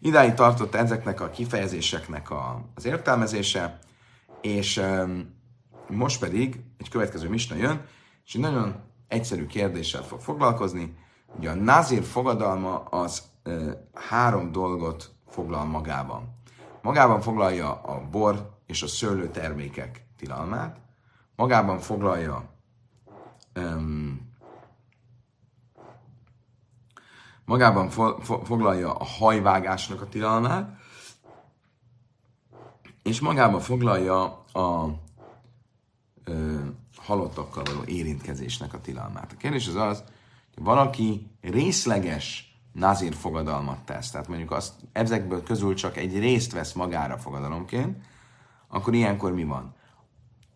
idáig 0.00 0.34
tartott 0.34 0.74
ezeknek 0.74 1.20
a 1.20 1.30
kifejezéseknek 1.30 2.30
a, 2.30 2.64
az 2.74 2.84
értelmezése, 2.84 3.78
és 4.40 4.76
um, 4.76 5.36
most 5.88 6.20
pedig 6.20 6.60
egy 6.78 6.88
következő 6.88 7.28
misna 7.28 7.56
jön, 7.56 7.84
és 8.26 8.34
egy 8.34 8.40
nagyon 8.40 8.74
egyszerű 9.08 9.46
kérdéssel 9.46 10.02
fog 10.02 10.20
foglalkozni. 10.20 10.96
Ugye 11.38 11.50
a 11.50 11.54
nazir 11.54 12.02
fogadalma 12.02 12.78
az 12.78 13.22
uh, 13.44 13.72
három 13.94 14.52
dolgot 14.52 15.10
foglal 15.28 15.64
magában. 15.64 16.36
Magában 16.82 17.20
foglalja 17.20 17.72
a 17.72 18.08
bor 18.10 18.56
és 18.66 18.82
a 18.82 18.86
szőlőtermékek 18.86 20.06
tilalmát, 20.16 20.76
magában 21.38 21.78
foglalja 21.78 22.48
um, 23.56 24.32
magában 27.44 27.88
fo- 27.88 28.24
fo- 28.24 28.46
foglalja 28.46 28.94
a 28.94 29.04
hajvágásnak 29.04 30.00
a 30.00 30.08
tilalmát, 30.08 30.76
és 33.02 33.20
magában 33.20 33.60
foglalja 33.60 34.22
a 34.52 34.94
ö, 36.24 36.58
halottakkal 36.96 37.64
való 37.64 37.84
érintkezésnek 37.84 38.74
a 38.74 38.80
tilalmát. 38.80 39.32
A 39.32 39.36
kérdés 39.36 39.68
az 39.68 39.74
az, 39.74 40.04
hogy 40.54 40.64
valaki 40.64 41.30
részleges 41.40 42.58
nazír 42.72 43.14
fogadalmat 43.14 43.84
tesz, 43.84 44.10
tehát 44.10 44.28
mondjuk 44.28 44.50
azt, 44.50 44.74
ezekből 44.92 45.42
közül 45.42 45.74
csak 45.74 45.96
egy 45.96 46.18
részt 46.18 46.52
vesz 46.52 46.72
magára 46.72 47.18
fogadalomként, 47.18 48.04
akkor 48.68 48.94
ilyenkor 48.94 49.32
mi 49.32 49.44
van? 49.44 49.76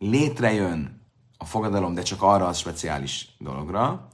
Létrejön 0.03 1.01
a 1.39 1.45
fogadalom, 1.45 1.95
de 1.95 2.03
csak 2.03 2.23
arra 2.23 2.47
a 2.47 2.53
speciális 2.53 3.37
dologra, 3.39 4.09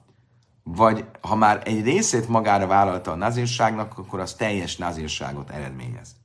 vagy 0.62 1.04
ha 1.20 1.34
már 1.34 1.62
egy 1.64 1.84
részét 1.84 2.28
magára 2.28 2.66
vállalta 2.66 3.10
a 3.10 3.16
nazírságnak, 3.16 3.98
akkor 3.98 4.20
az 4.20 4.34
teljes 4.34 4.76
nazírságot 4.76 5.50
eredményez. 5.50 6.16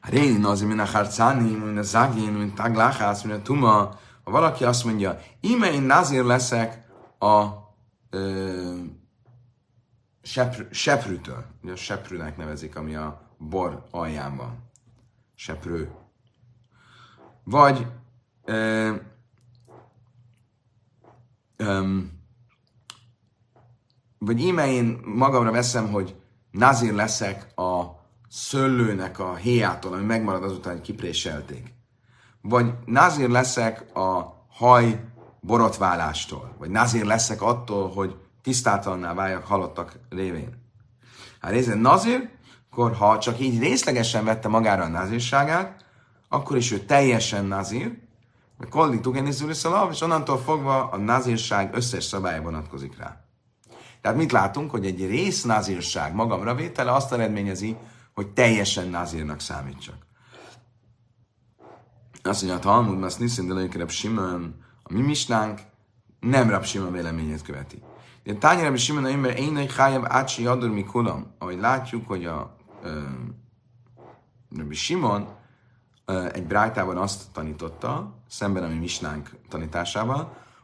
Réni 0.00 0.38
nazi, 0.38 0.64
mint 0.64 0.80
a 0.80 0.84
harcáni, 0.84 1.50
mint 1.50 1.78
a 1.78 1.82
zagin, 1.82 2.32
mint 2.32 2.58
a 2.58 2.62
tagláhász, 2.62 3.22
mint 3.22 3.38
a 3.38 3.42
tuma, 3.42 3.74
ha 4.24 4.30
valaki 4.30 4.64
azt 4.64 4.84
mondja, 4.84 5.18
íme 5.40 5.72
én 5.72 5.82
nazír 5.82 6.24
leszek 6.24 6.86
a 7.18 7.46
ö, 8.10 8.78
sepr, 10.22 10.66
seprűtől, 10.70 11.44
ugye 11.62 11.72
a 11.72 11.76
seprűnek 11.76 12.36
nevezik, 12.36 12.76
ami 12.76 12.94
a 12.94 13.34
bor 13.38 13.86
alján 13.90 14.36
van. 14.36 14.70
Seprő. 15.34 16.01
Vagy 17.44 17.86
ö, 18.44 18.94
ö, 21.56 21.98
vagy 24.18 24.40
íme 24.40 24.72
én 24.72 25.00
magamra 25.04 25.50
veszem, 25.50 25.90
hogy 25.90 26.16
nazir 26.50 26.92
leszek 26.92 27.58
a 27.58 28.00
szöllőnek 28.28 29.18
a 29.18 29.34
héjától, 29.34 29.92
ami 29.92 30.04
megmarad 30.04 30.44
azután, 30.44 30.72
hogy 30.72 30.82
kipréselték. 30.82 31.74
Vagy 32.40 32.72
nazir 32.84 33.28
leszek 33.28 33.96
a 33.96 34.40
haj 34.48 35.04
borotválástól. 35.40 36.54
Vagy 36.58 36.70
nazir 36.70 37.04
leszek 37.04 37.42
attól, 37.42 37.90
hogy 37.90 38.16
tisztátalanná 38.42 39.14
váljak 39.14 39.44
halottak 39.44 39.98
révén. 40.08 40.62
Hát 41.40 41.52
nézd, 41.52 41.80
nazir, 41.80 42.30
akkor 42.70 42.94
ha 42.94 43.18
csak 43.18 43.40
így 43.40 43.60
részlegesen 43.60 44.24
vette 44.24 44.48
magára 44.48 44.82
a 44.82 44.88
nazírságát, 44.88 45.81
akkor 46.32 46.56
is 46.56 46.70
ő 46.70 46.78
teljesen 46.78 47.44
nazír, 47.44 47.98
mert 48.58 48.70
kolli 48.70 49.00
tugenizuri 49.00 49.52
szalav, 49.52 49.90
és 49.90 50.00
onnantól 50.00 50.38
fogva 50.38 50.88
a 50.88 50.96
nazírság 50.96 51.74
összes 51.74 52.04
szabálya 52.04 52.42
vonatkozik 52.42 52.98
rá. 52.98 53.24
Tehát 54.00 54.16
mit 54.16 54.32
látunk, 54.32 54.70
hogy 54.70 54.86
egy 54.86 55.06
rész 55.06 55.42
nazírság 55.42 56.14
magamra 56.14 56.54
vétele 56.54 56.92
azt 56.92 57.12
eredményezi, 57.12 57.76
hogy 58.14 58.28
teljesen 58.28 58.88
nazírnak 58.88 59.40
számítsak. 59.40 60.06
Azt 62.22 62.42
mondja, 62.42 62.58
a 62.58 62.62
Talmud, 62.62 63.02
azt 63.02 63.18
niszin 63.18 63.46
de 63.46 63.78
Rab 63.78 63.90
Simon, 63.90 64.54
a 64.82 64.92
mi 64.92 65.00
misnánk 65.00 65.60
nem 66.20 66.50
Rab 66.50 66.64
Simon 66.64 66.92
véleményét 66.92 67.42
követi. 67.42 67.82
De 68.24 68.34
tányra 68.34 68.64
Rab 68.64 68.76
Simon, 68.76 69.18
mert 69.18 69.38
én 69.38 69.56
egy 69.56 69.74
hájabb 69.74 70.04
átsi 70.08 70.46
adur 70.46 70.70
mi 70.70 70.84
kulam, 70.84 71.34
ahogy 71.38 71.58
látjuk, 71.58 72.06
hogy 72.06 72.24
a 72.24 72.56
Rabbi 74.56 74.74
Simon 74.74 75.40
egy 76.32 76.46
brájtában 76.46 76.96
azt 76.96 77.22
tanította, 77.32 78.14
szemben 78.28 78.62
a 78.62 78.68
mi 78.68 78.74
misnánk 78.74 79.30
tanításával, 79.48 80.16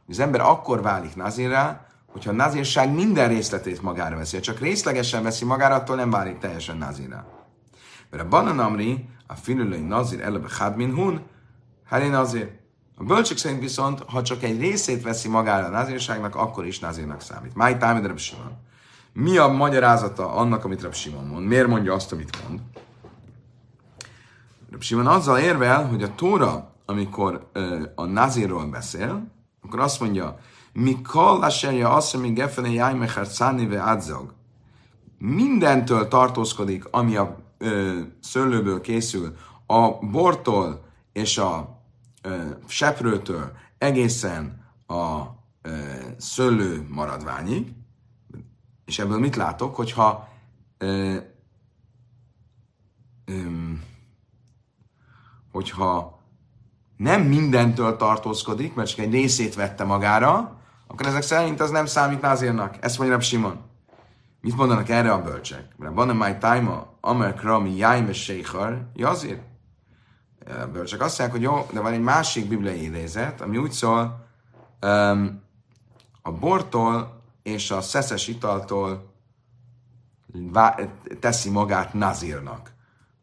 hogy 0.07 0.14
az 0.14 0.20
ember 0.20 0.40
akkor 0.40 0.82
válik 0.82 1.16
nazirrá, 1.16 1.86
hogyha 2.07 2.30
a 2.30 2.34
nazírság 2.34 2.94
minden 2.94 3.28
részletét 3.28 3.82
magára 3.82 4.16
veszi. 4.16 4.36
Ha 4.36 4.42
csak 4.42 4.59
részlegesen 4.59 5.22
veszi 5.22 5.44
magára, 5.44 5.74
attól 5.74 5.96
nem 5.96 6.11
válik 6.11 6.38
teljesen 6.38 6.76
nazirrá. 6.76 7.24
Mert 8.11 8.22
a 8.22 8.28
bananamri, 8.28 9.09
a 9.26 9.34
finülői 9.34 9.80
nazir 9.80 10.20
elebe 10.20 10.49
hadmin 10.59 10.94
hun, 10.94 11.22
hát 11.84 12.11
nazir. 12.11 12.57
A 12.96 13.05
bölcsök 13.05 13.36
szerint 13.36 13.61
viszont, 13.61 14.03
ha 14.07 14.22
csak 14.22 14.42
egy 14.42 14.61
részét 14.61 15.03
veszi 15.03 15.28
magára 15.28 15.66
a 15.66 15.70
nazírságnak, 15.70 16.34
akkor 16.34 16.66
is 16.66 16.78
nazírnak 16.78 17.20
számít. 17.20 17.55
Máj 17.55 17.76
támid 17.76 18.07
Reb 18.07 18.18
Simon. 18.18 18.53
Mi 19.12 19.36
a 19.36 19.49
magyarázata 19.49 20.32
annak, 20.34 20.64
amit 20.64 20.82
Reb 20.82 20.94
Simon 20.94 21.24
mond? 21.24 21.46
Miért 21.46 21.66
mondja 21.66 21.94
azt, 21.94 22.12
amit 22.12 22.38
mond? 22.42 22.61
Simon 24.79 25.07
azzal 25.07 25.39
érvel, 25.39 25.87
hogy 25.87 26.03
a 26.03 26.14
Tóra, 26.14 26.73
amikor 26.87 27.51
a 27.95 28.05
nazírról 28.05 28.66
beszél, 28.66 29.31
akkor 29.62 29.81
azt 29.81 30.01
mondja, 30.01 30.39
mi 30.73 31.01
kallaserja 31.03 31.91
azt, 31.91 32.14
hogy 32.14 32.33
gefele 32.33 32.71
jájmecher 32.71 33.27
szánive 33.27 33.83
adzog. 33.83 34.35
Mindentől 35.19 36.09
tartózkodik, 36.09 36.85
ami 36.91 37.16
a 37.16 37.39
ö, 37.59 38.01
szőlőből 38.21 38.81
készül, 38.81 39.37
a 39.66 39.91
bortól 39.99 40.85
és 41.12 41.39
a 41.39 41.81
ö, 42.23 42.37
seprőtől 42.66 43.53
egészen 43.79 44.66
a 44.87 45.23
ö, 45.62 45.77
szőlő 46.19 46.87
maradványig, 46.91 47.73
és 48.85 48.99
ebből 48.99 49.19
mit 49.19 49.37
látok, 49.37 49.77
hogyha 49.77 50.29
ö, 50.79 51.16
ö, 53.25 53.33
hogyha 55.59 56.18
nem 56.96 57.22
mindentől 57.22 57.96
tartózkodik, 57.96 58.74
mert 58.74 58.88
csak 58.88 58.98
egy 58.98 59.12
részét 59.12 59.54
vette 59.54 59.84
magára, 59.84 60.59
akkor 60.86 61.06
ezek 61.06 61.22
szerint 61.22 61.61
az 61.61 61.70
nem 61.70 61.86
számít 61.86 62.20
názírnak. 62.20 62.76
Ezt 62.80 62.98
mondja 62.98 63.20
Simon. 63.20 63.61
Mit 64.40 64.56
mondanak 64.56 64.88
erre 64.88 65.12
a 65.12 65.22
bölcsek? 65.22 65.64
Mert 65.76 65.94
van 65.94 66.16
my 66.16 66.36
time 66.38 66.86
Amer 67.00 67.34
Krami 67.34 67.76
Jaime 67.76 68.12
Sheikhar 68.12 68.90
Jazir. 68.94 69.40
A 70.46 70.66
bölcsek 70.66 71.00
azt 71.00 71.18
mondják, 71.18 71.30
hogy 71.30 71.42
jó, 71.42 71.66
de 71.72 71.80
van 71.80 71.92
egy 71.92 72.02
másik 72.02 72.48
bibliai 72.48 72.82
idézet, 72.82 73.40
ami 73.40 73.56
úgy 73.56 73.72
szól, 73.72 74.26
um, 74.82 75.42
a 76.22 76.32
bortól 76.32 77.22
és 77.42 77.70
a 77.70 77.80
szeszes 77.80 78.28
italtól 78.28 79.12
teszi 81.20 81.50
magát 81.50 81.94
nazírnak. 81.94 82.72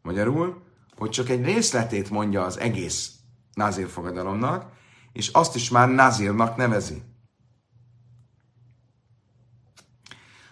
Magyarul, 0.02 0.64
hogy 0.98 1.10
csak 1.10 1.28
egy 1.28 1.44
részletét 1.44 2.10
mondja 2.10 2.44
az 2.44 2.58
egész 2.58 3.10
nazír 3.54 3.88
fogadalomnak, 3.88 4.72
és 5.12 5.28
azt 5.28 5.54
is 5.54 5.70
már 5.70 5.88
nazírnak 5.88 6.56
nevezi. 6.56 7.02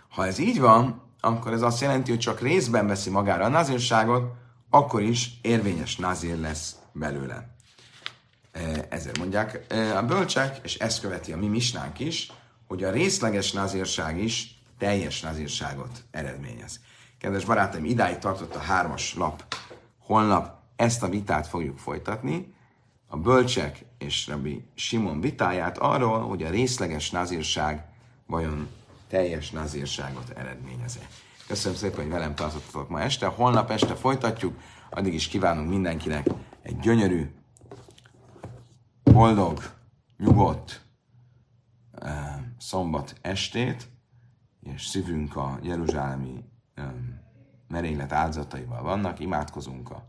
Ha 0.09 0.27
ez 0.27 0.39
így 0.39 0.61
van, 0.61 1.03
akkor 1.21 1.53
ez 1.53 1.63
azt 1.63 1.81
jelenti, 1.81 2.11
hogy 2.11 2.21
csak 2.21 2.41
részben 2.41 2.87
veszi 2.87 3.11
magára 3.11 3.45
a 3.45 3.49
nazírságot, 3.49 4.33
akkor 4.71 5.03
is 5.03 5.39
érvényes 5.43 5.97
nazír 5.97 6.39
lesz 6.39 6.77
belőle. 6.93 7.55
E, 8.53 8.87
ezért 8.91 9.19
mondják 9.19 9.65
e, 9.69 9.97
a 9.97 10.03
bölcsek, 10.03 10.61
és 10.63 10.75
ezt 10.75 11.01
követi 11.01 11.33
a 11.33 11.37
mi 11.37 11.47
misnánk 11.47 11.99
is, 11.99 12.33
hogy 12.67 12.85
a 12.85 12.91
részleges 12.91 13.53
nazírság 13.53 14.19
is 14.19 14.63
teljes 14.79 15.21
nazírságot 15.21 16.05
eredményez. 16.11 16.81
Kedves 17.19 17.45
barátaim, 17.45 17.85
idáig 17.85 18.19
tartott 18.19 18.55
a 18.55 18.59
hármas 18.59 19.15
lap. 19.15 19.45
Holnap 20.07 20.63
ezt 20.77 21.03
a 21.03 21.09
vitát 21.09 21.47
fogjuk 21.47 21.79
folytatni, 21.79 22.55
a 23.07 23.17
bölcsek 23.17 23.85
és 23.99 24.27
Rabbi 24.27 24.65
Simon 24.75 25.21
vitáját 25.21 25.79
arról, 25.79 26.21
hogy 26.21 26.43
a 26.43 26.51
részleges 26.51 27.11
nazírság 27.11 27.85
vajon 28.27 28.69
teljes 29.09 29.51
nazírságot 29.51 30.31
eredményez 30.37 30.99
Köszönöm 31.47 31.77
szépen, 31.77 32.01
hogy 32.01 32.09
velem 32.09 32.35
tartottatok 32.35 32.89
ma 32.89 33.01
este. 33.01 33.27
Holnap 33.27 33.71
este 33.71 33.95
folytatjuk. 33.95 34.61
Addig 34.91 35.15
is 35.15 35.29
kívánunk 35.29 35.69
mindenkinek 35.69 36.27
egy 36.63 36.79
gyönyörű, 36.79 37.31
boldog, 39.03 39.63
nyugodt 40.19 40.81
szombat 42.59 43.15
estét, 43.21 43.89
és 44.61 44.87
szívünk 44.87 45.37
a 45.37 45.59
jeruzsálemi 45.63 46.45
um, 46.77 47.24
merénylet 47.69 48.13
áldozataival 48.13 48.83
vannak. 48.83 49.21
Imádkozunk 49.21 49.91
a 49.91 50.05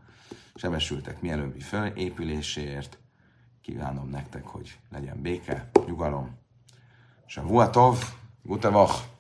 sebesültek 0.56 1.22
mielőbbi 1.22 1.60
fölépüléséért. 1.60 2.98
Kívánom 3.62 4.10
nektek, 4.10 4.46
hogy 4.46 4.80
legyen 4.90 5.22
béke, 5.22 5.70
nyugalom. 5.86 6.38
És 7.28 7.38
a 7.38 7.44
Vuatov, 7.44 8.04
Gute 8.44 8.70
Woche! 8.70 9.15